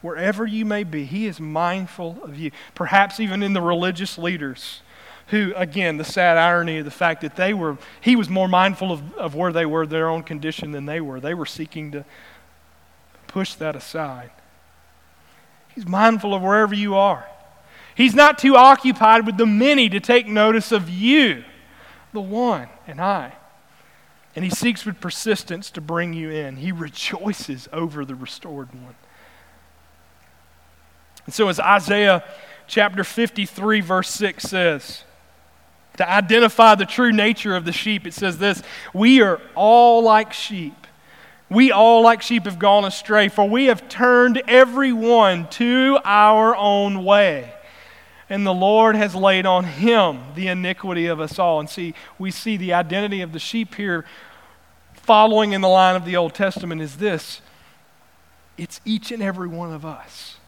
wherever 0.00 0.46
you 0.46 0.64
may 0.64 0.84
be, 0.84 1.04
He 1.04 1.26
is 1.26 1.40
mindful 1.40 2.18
of 2.22 2.38
you. 2.38 2.52
Perhaps 2.76 3.18
even 3.18 3.42
in 3.42 3.52
the 3.52 3.60
religious 3.60 4.16
leaders 4.16 4.80
who, 5.28 5.52
again, 5.56 5.96
the 5.96 6.04
sad 6.04 6.36
irony 6.36 6.78
of 6.78 6.84
the 6.84 6.90
fact 6.90 7.22
that 7.22 7.36
they 7.36 7.52
were, 7.52 7.78
He 8.00 8.14
was 8.14 8.28
more 8.28 8.48
mindful 8.48 8.92
of, 8.92 9.14
of 9.14 9.34
where 9.34 9.52
they 9.52 9.66
were, 9.66 9.86
their 9.86 10.08
own 10.08 10.22
condition, 10.22 10.70
than 10.70 10.86
they 10.86 11.00
were. 11.00 11.20
They 11.20 11.34
were 11.34 11.46
seeking 11.46 11.92
to 11.92 12.04
push 13.26 13.54
that 13.54 13.74
aside. 13.74 14.30
He's 15.74 15.86
mindful 15.86 16.34
of 16.34 16.42
wherever 16.42 16.74
you 16.74 16.94
are. 16.94 17.26
He's 17.94 18.14
not 18.14 18.38
too 18.38 18.56
occupied 18.56 19.26
with 19.26 19.36
the 19.36 19.46
many 19.46 19.88
to 19.88 20.00
take 20.00 20.26
notice 20.26 20.70
of 20.70 20.88
you, 20.88 21.44
the 22.12 22.20
one, 22.20 22.68
and 22.86 23.00
I. 23.00 23.32
And 24.36 24.44
he 24.44 24.50
seeks 24.50 24.84
with 24.84 25.00
persistence 25.00 25.70
to 25.72 25.80
bring 25.80 26.12
you 26.12 26.30
in. 26.30 26.56
He 26.56 26.70
rejoices 26.70 27.68
over 27.72 28.04
the 28.04 28.14
restored 28.14 28.72
one. 28.74 28.94
And 31.24 31.34
so, 31.34 31.48
as 31.48 31.58
Isaiah 31.58 32.22
chapter 32.66 33.02
53, 33.02 33.80
verse 33.80 34.10
6 34.10 34.44
says, 34.44 35.04
to 35.96 36.08
identify 36.08 36.74
the 36.74 36.86
true 36.86 37.12
nature 37.12 37.56
of 37.56 37.64
the 37.64 37.72
sheep, 37.72 38.06
it 38.06 38.14
says 38.14 38.38
this 38.38 38.62
We 38.92 39.20
are 39.22 39.40
all 39.54 40.02
like 40.02 40.32
sheep 40.32 40.86
we 41.48 41.70
all, 41.70 42.02
like 42.02 42.22
sheep, 42.22 42.44
have 42.44 42.58
gone 42.58 42.84
astray, 42.84 43.28
for 43.28 43.48
we 43.48 43.66
have 43.66 43.88
turned 43.88 44.42
every 44.48 44.92
one 44.92 45.48
to 45.50 45.98
our 46.04 46.56
own 46.56 47.04
way. 47.04 47.52
And 48.28 48.44
the 48.44 48.54
Lord 48.54 48.96
has 48.96 49.14
laid 49.14 49.46
on 49.46 49.62
him 49.62 50.18
the 50.34 50.48
iniquity 50.48 51.06
of 51.06 51.20
us 51.20 51.38
all. 51.38 51.60
And 51.60 51.70
see, 51.70 51.94
we 52.18 52.32
see 52.32 52.56
the 52.56 52.72
identity 52.72 53.20
of 53.20 53.32
the 53.32 53.38
sheep 53.38 53.76
here, 53.76 54.04
following 54.94 55.52
in 55.52 55.60
the 55.60 55.68
line 55.68 55.94
of 55.94 56.04
the 56.04 56.16
Old 56.16 56.34
Testament, 56.34 56.80
is 56.80 56.96
this 56.96 57.40
it's 58.58 58.80
each 58.84 59.12
and 59.12 59.22
every 59.22 59.46
one 59.46 59.72
of 59.72 59.84
us. 59.84 60.38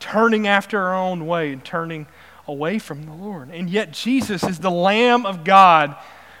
Turning 0.00 0.48
after 0.48 0.80
our 0.80 0.96
own 0.96 1.26
way 1.26 1.52
and 1.52 1.64
turning 1.64 2.08
away 2.46 2.78
from 2.78 3.04
the 3.04 3.12
Lord. 3.12 3.50
And 3.50 3.68
yet, 3.70 3.92
Jesus 3.92 4.44
is 4.44 4.58
the 4.58 4.70
Lamb 4.70 5.26
of 5.26 5.44
God 5.44 5.96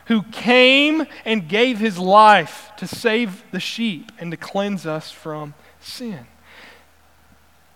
who 0.06 0.22
came 0.22 1.06
and 1.24 1.48
gave 1.48 1.78
his 1.78 1.98
life 1.98 2.70
to 2.76 2.86
save 2.86 3.42
the 3.52 3.60
sheep 3.60 4.12
and 4.18 4.30
to 4.30 4.36
cleanse 4.36 4.86
us 4.86 5.10
from 5.10 5.54
sin. 5.80 6.26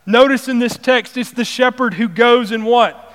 Notice 0.05 0.49
in 0.49 0.59
this 0.59 0.77
text, 0.77 1.17
it's 1.17 1.33
the 1.33 1.45
shepherd 1.45 1.95
who 1.95 2.09
goes 2.09 2.51
and 2.51 2.65
what? 2.65 3.15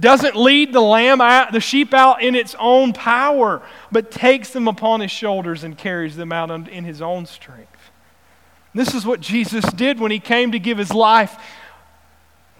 Doesn't 0.00 0.34
lead 0.34 0.72
the 0.72 0.80
lamb 0.80 1.20
out, 1.20 1.52
the 1.52 1.60
sheep 1.60 1.94
out 1.94 2.22
in 2.22 2.34
its 2.34 2.56
own 2.58 2.92
power, 2.92 3.62
but 3.92 4.10
takes 4.10 4.50
them 4.50 4.66
upon 4.66 5.00
his 5.00 5.10
shoulders 5.10 5.62
and 5.62 5.78
carries 5.78 6.16
them 6.16 6.32
out 6.32 6.50
in 6.50 6.84
his 6.84 7.00
own 7.00 7.26
strength. 7.26 7.70
This 8.74 8.92
is 8.92 9.06
what 9.06 9.20
Jesus 9.20 9.64
did 9.72 10.00
when 10.00 10.10
he 10.10 10.18
came 10.18 10.52
to 10.52 10.58
give 10.58 10.78
his 10.78 10.92
life 10.92 11.38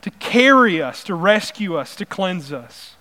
to 0.04 0.10
carry 0.10 0.82
us, 0.82 1.02
to 1.02 1.14
rescue 1.14 1.78
us, 1.78 1.96
to 1.96 2.04
cleanse 2.04 2.52
us 2.52 2.96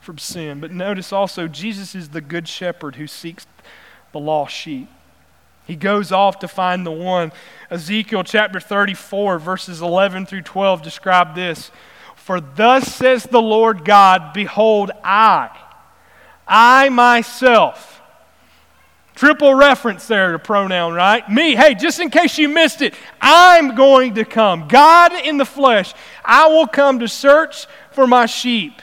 from 0.00 0.18
sin. 0.18 0.58
But 0.58 0.72
notice 0.72 1.12
also, 1.12 1.46
Jesus 1.46 1.94
is 1.94 2.08
the 2.08 2.20
good 2.20 2.48
shepherd 2.48 2.96
who 2.96 3.06
seeks 3.06 3.46
the 4.10 4.18
lost 4.18 4.52
sheep. 4.52 4.88
He 5.64 5.76
goes 5.76 6.10
off 6.10 6.40
to 6.40 6.48
find 6.48 6.84
the 6.84 6.90
one. 6.90 7.30
Ezekiel 7.70 8.24
chapter 8.24 8.58
34, 8.58 9.38
verses 9.38 9.80
11 9.80 10.26
through 10.26 10.42
12 10.42 10.82
describe 10.82 11.36
this. 11.36 11.70
For 12.16 12.40
thus 12.40 12.92
says 12.92 13.22
the 13.22 13.40
Lord 13.40 13.84
God, 13.84 14.32
Behold, 14.32 14.90
I, 15.04 15.56
I 16.48 16.88
myself, 16.88 17.91
Triple 19.14 19.54
reference 19.54 20.06
there 20.06 20.32
to 20.32 20.38
pronoun, 20.38 20.94
right? 20.94 21.28
Me, 21.28 21.54
hey, 21.54 21.74
just 21.74 22.00
in 22.00 22.10
case 22.10 22.38
you 22.38 22.48
missed 22.48 22.80
it, 22.80 22.94
I'm 23.20 23.74
going 23.74 24.14
to 24.14 24.24
come. 24.24 24.68
God 24.68 25.12
in 25.12 25.36
the 25.36 25.44
flesh. 25.44 25.92
I 26.24 26.48
will 26.48 26.66
come 26.66 26.98
to 27.00 27.08
search 27.08 27.66
for 27.92 28.06
my 28.06 28.26
sheep 28.26 28.80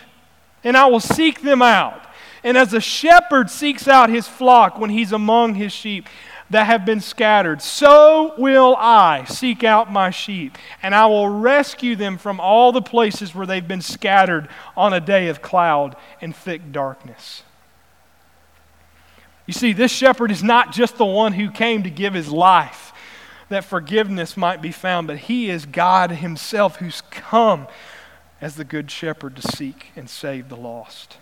and 0.63 0.77
I 0.77 0.85
will 0.87 0.99
seek 0.99 1.41
them 1.41 1.61
out. 1.61 2.05
And 2.43 2.57
as 2.57 2.73
a 2.73 2.79
shepherd 2.79 3.49
seeks 3.49 3.87
out 3.87 4.09
his 4.09 4.27
flock 4.27 4.77
when 4.77 4.89
he's 4.89 5.11
among 5.11 5.55
his 5.55 5.73
sheep 5.73 6.07
that 6.49 6.65
have 6.65 6.85
been 6.85 7.01
scattered, 7.01 7.61
so 7.61 8.33
will 8.37 8.75
I 8.77 9.25
seek 9.25 9.63
out 9.63 9.91
my 9.91 10.09
sheep, 10.09 10.57
and 10.81 10.95
I 10.95 11.05
will 11.05 11.29
rescue 11.29 11.95
them 11.95 12.17
from 12.17 12.39
all 12.39 12.71
the 12.71 12.81
places 12.81 13.35
where 13.35 13.45
they've 13.45 13.67
been 13.67 13.81
scattered 13.81 14.47
on 14.75 14.93
a 14.93 14.99
day 14.99 15.27
of 15.27 15.43
cloud 15.43 15.95
and 16.21 16.35
thick 16.35 16.71
darkness. 16.71 17.43
You 19.49 19.53
see, 19.53 19.73
this 19.73 19.91
shepherd 19.91 20.29
is 20.29 20.43
not 20.43 20.71
just 20.71 20.99
the 20.99 21.05
one 21.07 21.33
who 21.33 21.49
came 21.49 21.81
to 21.81 21.89
give 21.89 22.13
his 22.13 22.29
life 22.29 22.93
that 23.49 23.63
forgiveness 23.63 24.37
might 24.37 24.61
be 24.61 24.71
found, 24.71 25.07
but 25.07 25.17
he 25.17 25.49
is 25.49 25.65
God 25.65 26.11
himself 26.11 26.75
who's 26.75 27.01
come 27.09 27.67
as 28.39 28.57
the 28.57 28.63
good 28.63 28.91
shepherd 28.91 29.35
to 29.37 29.41
seek 29.41 29.87
and 29.95 30.07
save 30.07 30.49
the 30.49 30.55
lost. 30.55 31.17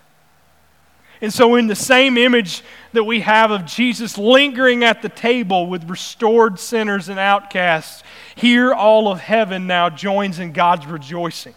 And 1.22 1.32
so, 1.32 1.54
in 1.54 1.68
the 1.68 1.74
same 1.74 2.18
image 2.18 2.62
that 2.92 3.04
we 3.04 3.20
have 3.20 3.50
of 3.50 3.64
Jesus 3.64 4.18
lingering 4.18 4.84
at 4.84 5.00
the 5.00 5.08
table 5.08 5.66
with 5.66 5.88
restored 5.88 6.60
sinners 6.60 7.08
and 7.08 7.18
outcasts, 7.18 8.02
here 8.36 8.74
all 8.74 9.10
of 9.10 9.20
heaven 9.20 9.66
now 9.66 9.88
joins 9.88 10.38
in 10.38 10.52
God's 10.52 10.84
rejoicing 10.84 11.54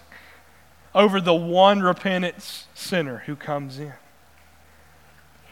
over 0.95 1.19
the 1.19 1.33
one 1.33 1.81
repentant 1.81 2.65
sinner 2.73 3.23
who 3.25 3.35
comes 3.35 3.77
in. 3.77 3.91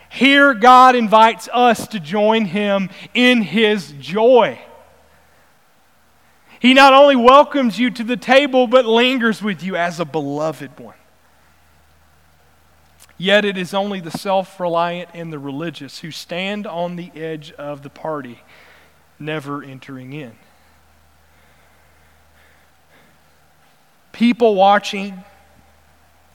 Here, 0.09 0.53
God 0.55 0.95
invites 0.95 1.47
us 1.53 1.87
to 1.89 1.99
join 1.99 2.45
him 2.45 2.89
in 3.13 3.43
his 3.43 3.91
joy. 3.99 4.59
He 6.59 6.73
not 6.73 6.93
only 6.93 7.15
welcomes 7.15 7.79
you 7.79 7.89
to 7.91 8.03
the 8.03 8.17
table, 8.17 8.67
but 8.67 8.85
lingers 8.85 9.41
with 9.41 9.63
you 9.63 9.75
as 9.75 9.99
a 9.99 10.05
beloved 10.05 10.77
one. 10.79 10.95
Yet 13.17 13.45
it 13.45 13.57
is 13.57 13.73
only 13.73 13.99
the 13.99 14.11
self 14.11 14.59
reliant 14.59 15.09
and 15.13 15.31
the 15.31 15.39
religious 15.39 15.99
who 15.99 16.09
stand 16.09 16.65
on 16.65 16.95
the 16.95 17.11
edge 17.15 17.51
of 17.53 17.83
the 17.83 17.89
party, 17.89 18.41
never 19.19 19.63
entering 19.63 20.13
in. 20.13 20.33
People 24.11 24.55
watching 24.55 25.23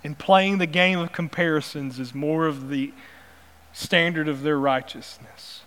and 0.04 0.18
playing 0.18 0.58
the 0.58 0.66
game 0.66 0.98
of 0.98 1.12
comparisons 1.12 1.98
is 1.98 2.14
more 2.14 2.46
of 2.46 2.68
the 2.68 2.92
standard 3.74 4.28
of 4.28 4.42
their 4.42 4.58
righteousness. 4.58 5.60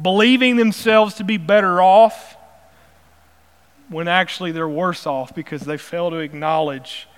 believing 0.00 0.56
themselves 0.56 1.14
to 1.14 1.24
be 1.24 1.36
better 1.36 1.82
off 1.82 2.36
when 3.88 4.08
actually 4.08 4.52
they're 4.52 4.68
worse 4.68 5.06
off 5.06 5.34
because 5.34 5.62
they 5.62 5.76
fail 5.76 6.10
to 6.10 6.16
acknowledge 6.16 7.08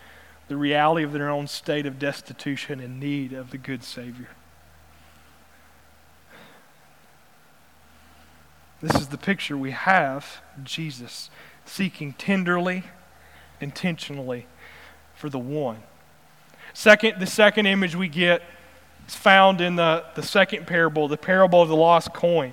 the 0.49 0.57
reality 0.57 1.05
of 1.05 1.13
their 1.13 1.31
own 1.31 1.47
state 1.47 1.87
of 1.87 1.99
destitution 1.99 2.81
and 2.81 2.99
need 2.99 3.33
of 3.33 3.51
the 3.51 3.59
good 3.59 3.85
Savior. 3.85 4.29
This 8.81 8.97
is 8.97 9.09
the 9.09 9.19
picture 9.19 9.57
we 9.57 9.71
have 9.71 10.41
Jesus 10.65 11.31
seeking 11.65 12.15
tenderly, 12.15 12.85
intentionally 13.61 14.47
for 15.23 15.31
the 15.31 15.39
one. 15.39 15.81
Second, 16.75 17.21
the 17.21 17.29
second 17.29 17.67
image 17.67 17.95
we 17.95 18.09
get 18.09 18.43
is 19.07 19.15
found 19.15 19.61
in 19.61 19.77
the, 19.77 20.03
the 20.17 20.23
second 20.23 20.67
parable, 20.67 21.07
the 21.07 21.17
parable 21.17 21.63
of 21.63 21.69
the 21.69 21.77
lost 21.77 22.13
coin. 22.13 22.53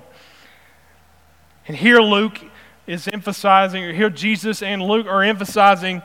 And 1.66 1.76
here 1.76 1.98
Luke 1.98 2.38
is 2.86 3.08
emphasizing, 3.08 3.82
or 3.82 3.92
here 3.92 4.08
Jesus 4.08 4.62
and 4.62 4.80
Luke 4.80 5.08
are 5.08 5.24
emphasizing 5.24 6.00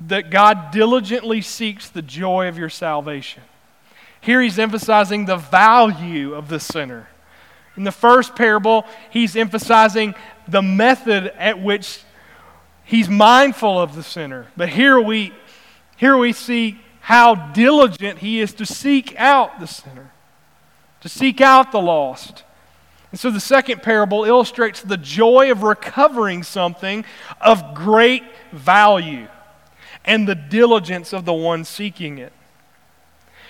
that 0.00 0.30
God 0.30 0.70
diligently 0.70 1.42
seeks 1.42 1.90
the 1.90 2.00
joy 2.00 2.48
of 2.48 2.56
your 2.56 2.70
salvation. 2.70 3.42
Here 4.22 4.40
he's 4.40 4.58
emphasizing 4.58 5.26
the 5.26 5.36
value 5.36 6.32
of 6.32 6.48
the 6.48 6.58
sinner. 6.58 7.08
In 7.76 7.84
the 7.84 7.92
first 7.92 8.34
parable, 8.34 8.86
he's 9.10 9.36
emphasizing 9.36 10.14
the 10.48 10.62
method 10.62 11.34
at 11.36 11.60
which 11.62 12.00
he's 12.84 13.08
mindful 13.08 13.80
of 13.80 13.94
the 13.94 14.02
sinner. 14.02 14.46
But 14.56 14.70
here 14.70 15.00
we, 15.00 15.32
here 16.02 16.16
we 16.16 16.32
see 16.32 16.80
how 16.98 17.36
diligent 17.52 18.18
he 18.18 18.40
is 18.40 18.54
to 18.54 18.66
seek 18.66 19.14
out 19.20 19.60
the 19.60 19.68
sinner, 19.68 20.10
to 21.00 21.08
seek 21.08 21.40
out 21.40 21.70
the 21.70 21.80
lost. 21.80 22.42
And 23.12 23.20
so 23.20 23.30
the 23.30 23.38
second 23.38 23.84
parable 23.84 24.24
illustrates 24.24 24.82
the 24.82 24.96
joy 24.96 25.52
of 25.52 25.62
recovering 25.62 26.42
something 26.42 27.04
of 27.40 27.76
great 27.76 28.24
value 28.50 29.28
and 30.04 30.26
the 30.26 30.34
diligence 30.34 31.12
of 31.12 31.24
the 31.24 31.32
one 31.32 31.64
seeking 31.64 32.18
it. 32.18 32.32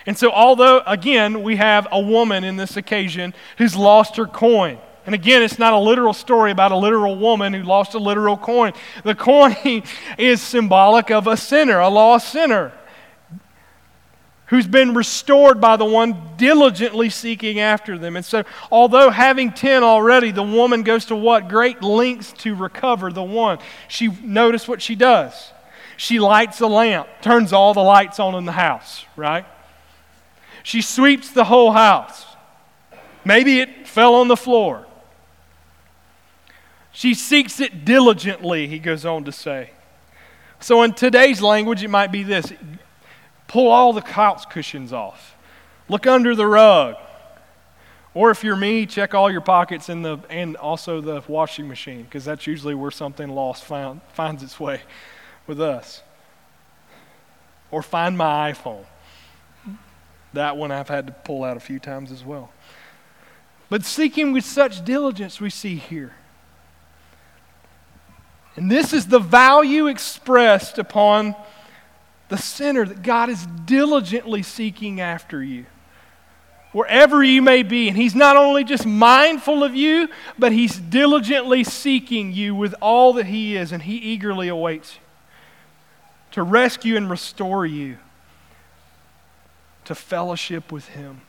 And 0.04 0.18
so, 0.18 0.30
although, 0.30 0.82
again, 0.86 1.42
we 1.42 1.56
have 1.56 1.88
a 1.90 2.02
woman 2.02 2.44
in 2.44 2.58
this 2.58 2.76
occasion 2.76 3.32
who's 3.56 3.74
lost 3.74 4.16
her 4.16 4.26
coin. 4.26 4.76
And 5.04 5.14
again, 5.14 5.42
it's 5.42 5.58
not 5.58 5.72
a 5.72 5.78
literal 5.78 6.12
story 6.12 6.52
about 6.52 6.70
a 6.70 6.76
literal 6.76 7.16
woman 7.16 7.52
who 7.52 7.62
lost 7.62 7.94
a 7.94 7.98
literal 7.98 8.36
coin. 8.36 8.72
The 9.02 9.14
coin 9.14 9.56
is 10.18 10.40
symbolic 10.40 11.10
of 11.10 11.26
a 11.26 11.36
sinner, 11.36 11.80
a 11.80 11.88
lost 11.88 12.30
sinner, 12.30 12.72
who's 14.46 14.66
been 14.66 14.94
restored 14.94 15.60
by 15.60 15.76
the 15.76 15.84
one 15.84 16.36
diligently 16.36 17.10
seeking 17.10 17.58
after 17.58 17.98
them. 17.98 18.16
And 18.16 18.24
so, 18.24 18.44
although 18.70 19.10
having 19.10 19.50
10 19.50 19.82
already, 19.82 20.30
the 20.30 20.42
woman 20.42 20.82
goes 20.82 21.06
to 21.06 21.16
what? 21.16 21.48
Great 21.48 21.82
lengths 21.82 22.32
to 22.44 22.54
recover 22.54 23.10
the 23.10 23.22
one. 23.22 23.58
She, 23.88 24.08
notice 24.08 24.68
what 24.68 24.80
she 24.80 24.94
does. 24.94 25.52
She 25.96 26.20
lights 26.20 26.60
a 26.60 26.66
lamp, 26.66 27.08
turns 27.22 27.52
all 27.52 27.74
the 27.74 27.80
lights 27.80 28.20
on 28.20 28.34
in 28.34 28.44
the 28.44 28.52
house, 28.52 29.04
right? 29.16 29.46
She 30.62 30.80
sweeps 30.80 31.30
the 31.30 31.44
whole 31.44 31.72
house. 31.72 32.24
Maybe 33.24 33.60
it 33.60 33.88
fell 33.88 34.14
on 34.16 34.28
the 34.28 34.36
floor. 34.36 34.86
She 36.92 37.14
seeks 37.14 37.58
it 37.58 37.84
diligently, 37.84 38.68
he 38.68 38.78
goes 38.78 39.04
on 39.04 39.24
to 39.24 39.32
say. 39.32 39.70
So, 40.60 40.82
in 40.82 40.92
today's 40.92 41.40
language, 41.42 41.82
it 41.82 41.88
might 41.88 42.12
be 42.12 42.22
this 42.22 42.52
pull 43.48 43.68
all 43.68 43.92
the 43.92 44.00
couch 44.00 44.48
cushions 44.48 44.92
off, 44.92 45.36
look 45.88 46.06
under 46.06 46.34
the 46.34 46.46
rug. 46.46 46.96
Or 48.14 48.30
if 48.30 48.44
you're 48.44 48.56
me, 48.56 48.84
check 48.84 49.14
all 49.14 49.30
your 49.30 49.40
pockets 49.40 49.88
in 49.88 50.02
the, 50.02 50.18
and 50.28 50.56
also 50.56 51.00
the 51.00 51.22
washing 51.28 51.66
machine, 51.66 52.02
because 52.02 52.24
that's 52.26 52.46
usually 52.46 52.74
where 52.74 52.90
something 52.90 53.28
lost 53.28 53.64
found, 53.64 54.02
finds 54.12 54.42
its 54.42 54.60
way 54.60 54.82
with 55.46 55.60
us. 55.60 56.02
Or 57.70 57.82
find 57.82 58.18
my 58.18 58.52
iPhone. 58.52 58.84
That 60.34 60.58
one 60.58 60.70
I've 60.70 60.88
had 60.88 61.06
to 61.06 61.12
pull 61.12 61.42
out 61.42 61.56
a 61.56 61.60
few 61.60 61.78
times 61.78 62.12
as 62.12 62.22
well. 62.22 62.52
But 63.70 63.84
seeking 63.84 64.32
with 64.32 64.44
such 64.44 64.84
diligence, 64.84 65.40
we 65.40 65.48
see 65.48 65.76
here. 65.76 66.14
And 68.56 68.70
this 68.70 68.92
is 68.92 69.06
the 69.06 69.18
value 69.18 69.86
expressed 69.86 70.78
upon 70.78 71.34
the 72.28 72.36
sinner 72.36 72.84
that 72.86 73.02
God 73.02 73.28
is 73.28 73.46
diligently 73.64 74.42
seeking 74.42 75.00
after 75.00 75.42
you. 75.42 75.66
Wherever 76.72 77.22
you 77.22 77.42
may 77.42 77.62
be. 77.62 77.88
And 77.88 77.96
He's 77.96 78.14
not 78.14 78.36
only 78.36 78.64
just 78.64 78.86
mindful 78.86 79.62
of 79.62 79.74
you, 79.74 80.08
but 80.38 80.52
He's 80.52 80.78
diligently 80.78 81.64
seeking 81.64 82.32
you 82.32 82.54
with 82.54 82.74
all 82.80 83.12
that 83.14 83.26
He 83.26 83.56
is, 83.56 83.72
and 83.72 83.82
He 83.82 83.96
eagerly 83.96 84.48
awaits 84.48 84.98
to 86.32 86.42
rescue 86.42 86.96
and 86.96 87.10
restore 87.10 87.66
you 87.66 87.98
to 89.84 89.94
fellowship 89.94 90.72
with 90.72 90.88
Him. 90.88 91.20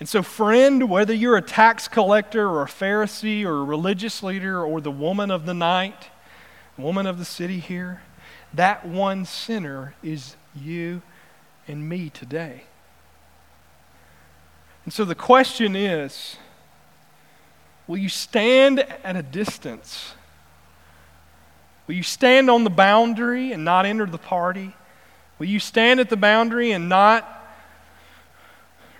And 0.00 0.08
so, 0.08 0.22
friend, 0.22 0.90
whether 0.90 1.14
you're 1.14 1.36
a 1.36 1.42
tax 1.42 1.86
collector 1.86 2.48
or 2.48 2.62
a 2.62 2.66
Pharisee 2.66 3.44
or 3.44 3.60
a 3.60 3.64
religious 3.64 4.22
leader 4.22 4.62
or 4.62 4.80
the 4.80 4.90
woman 4.90 5.30
of 5.30 5.46
the 5.46 5.54
night, 5.54 6.10
woman 6.76 7.06
of 7.06 7.18
the 7.18 7.24
city 7.24 7.60
here, 7.60 8.02
that 8.52 8.86
one 8.86 9.24
sinner 9.24 9.94
is 10.02 10.36
you 10.54 11.02
and 11.68 11.88
me 11.88 12.10
today. 12.10 12.64
And 14.84 14.92
so 14.92 15.04
the 15.04 15.14
question 15.14 15.74
is 15.76 16.36
will 17.86 17.98
you 17.98 18.08
stand 18.08 18.80
at 18.80 19.16
a 19.16 19.22
distance? 19.22 20.14
Will 21.86 21.94
you 21.94 22.02
stand 22.02 22.50
on 22.50 22.64
the 22.64 22.70
boundary 22.70 23.52
and 23.52 23.64
not 23.64 23.86
enter 23.86 24.06
the 24.06 24.18
party? 24.18 24.74
Will 25.38 25.46
you 25.46 25.60
stand 25.60 26.00
at 26.00 26.08
the 26.08 26.16
boundary 26.16 26.72
and 26.72 26.88
not 26.88 27.43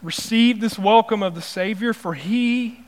receive 0.05 0.61
this 0.61 0.79
welcome 0.79 1.23
of 1.23 1.35
the 1.35 1.43
Savior? 1.43 1.93
For 1.93 2.15
He 2.15 2.85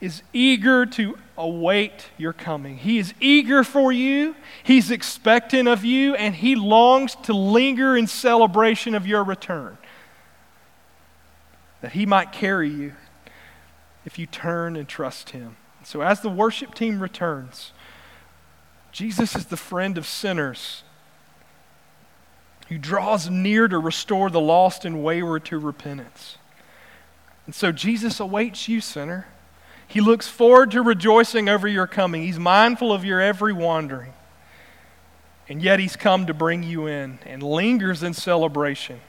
is 0.00 0.22
eager 0.32 0.86
to 0.86 1.18
await 1.36 2.06
your 2.16 2.32
coming. 2.32 2.78
He 2.78 2.98
is 2.98 3.14
eager 3.20 3.62
for 3.62 3.92
you, 3.92 4.34
He's 4.64 4.90
expectant 4.90 5.68
of 5.68 5.84
you, 5.84 6.14
and 6.14 6.34
He 6.34 6.56
longs 6.56 7.14
to 7.24 7.34
linger 7.34 7.96
in 7.96 8.06
celebration 8.06 8.94
of 8.94 9.06
your 9.06 9.22
return. 9.22 9.78
That 11.82 11.92
He 11.92 12.06
might 12.06 12.32
carry 12.32 12.70
you 12.70 12.94
if 14.04 14.18
you 14.18 14.26
turn 14.26 14.74
and 14.76 14.88
trust 14.88 15.30
Him. 15.30 15.56
So, 15.84 16.00
as 16.02 16.20
the 16.20 16.28
worship 16.28 16.74
team 16.74 17.00
returns, 17.00 17.72
Jesus 18.92 19.36
is 19.36 19.46
the 19.46 19.56
friend 19.56 19.96
of 19.96 20.06
sinners 20.06 20.82
who 22.70 22.78
draws 22.78 23.28
near 23.28 23.66
to 23.66 23.78
restore 23.78 24.30
the 24.30 24.40
lost 24.40 24.84
and 24.84 25.02
wayward 25.02 25.44
to 25.44 25.58
repentance. 25.58 26.38
And 27.44 27.54
so 27.54 27.72
Jesus 27.72 28.20
awaits 28.20 28.68
you, 28.68 28.80
sinner. 28.80 29.26
He 29.88 30.00
looks 30.00 30.28
forward 30.28 30.70
to 30.70 30.80
rejoicing 30.80 31.48
over 31.48 31.66
your 31.66 31.88
coming. 31.88 32.22
He's 32.22 32.38
mindful 32.38 32.92
of 32.92 33.04
your 33.04 33.20
every 33.20 33.52
wandering. 33.52 34.12
And 35.48 35.60
yet 35.60 35.80
he's 35.80 35.96
come 35.96 36.26
to 36.26 36.32
bring 36.32 36.62
you 36.62 36.86
in 36.86 37.18
and 37.26 37.42
lingers 37.42 38.04
in 38.04 38.14
celebration 38.14 39.00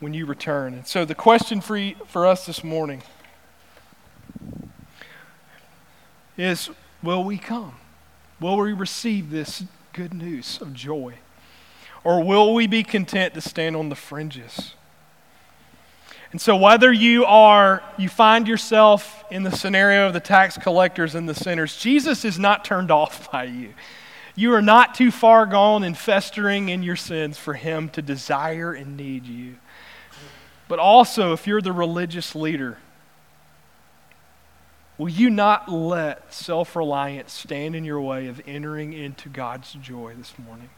when 0.00 0.12
you 0.12 0.26
return. 0.26 0.74
And 0.74 0.84
so 0.88 1.04
the 1.04 1.14
question 1.14 1.60
for, 1.60 1.76
you, 1.76 1.94
for 2.08 2.26
us 2.26 2.46
this 2.46 2.64
morning 2.64 3.04
is 6.36 6.68
will 7.00 7.22
we 7.22 7.38
come? 7.38 7.76
Will 8.40 8.56
we 8.56 8.72
receive 8.72 9.30
this 9.30 9.62
good 9.92 10.14
news 10.14 10.60
of 10.60 10.74
joy? 10.74 11.14
Or 12.04 12.24
will 12.24 12.54
we 12.54 12.66
be 12.66 12.82
content 12.82 13.34
to 13.34 13.40
stand 13.40 13.76
on 13.76 13.88
the 13.88 13.94
fringes? 13.94 14.74
And 16.32 16.40
so 16.40 16.56
whether 16.56 16.92
you 16.92 17.24
are 17.24 17.82
you 17.98 18.08
find 18.08 18.46
yourself 18.46 19.24
in 19.30 19.42
the 19.42 19.50
scenario 19.50 20.06
of 20.06 20.12
the 20.12 20.20
tax 20.20 20.56
collectors 20.56 21.14
and 21.14 21.28
the 21.28 21.34
sinners, 21.34 21.76
Jesus 21.76 22.24
is 22.24 22.38
not 22.38 22.64
turned 22.64 22.90
off 22.90 23.30
by 23.32 23.44
you. 23.44 23.74
You 24.36 24.54
are 24.54 24.62
not 24.62 24.94
too 24.94 25.10
far 25.10 25.44
gone 25.44 25.82
and 25.82 25.98
festering 25.98 26.68
in 26.68 26.82
your 26.82 26.96
sins 26.96 27.36
for 27.36 27.54
him 27.54 27.88
to 27.90 28.02
desire 28.02 28.72
and 28.72 28.96
need 28.96 29.26
you. 29.26 29.56
But 30.68 30.78
also 30.78 31.32
if 31.32 31.48
you're 31.48 31.60
the 31.60 31.72
religious 31.72 32.34
leader, 32.36 32.78
Will 35.00 35.08
you 35.08 35.30
not 35.30 35.72
let 35.72 36.30
self 36.34 36.76
reliance 36.76 37.32
stand 37.32 37.74
in 37.74 37.86
your 37.86 38.02
way 38.02 38.26
of 38.26 38.38
entering 38.46 38.92
into 38.92 39.30
God's 39.30 39.72
joy 39.72 40.12
this 40.14 40.34
morning? 40.38 40.68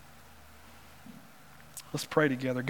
Let's 1.93 2.05
pray 2.05 2.29
together. 2.29 2.61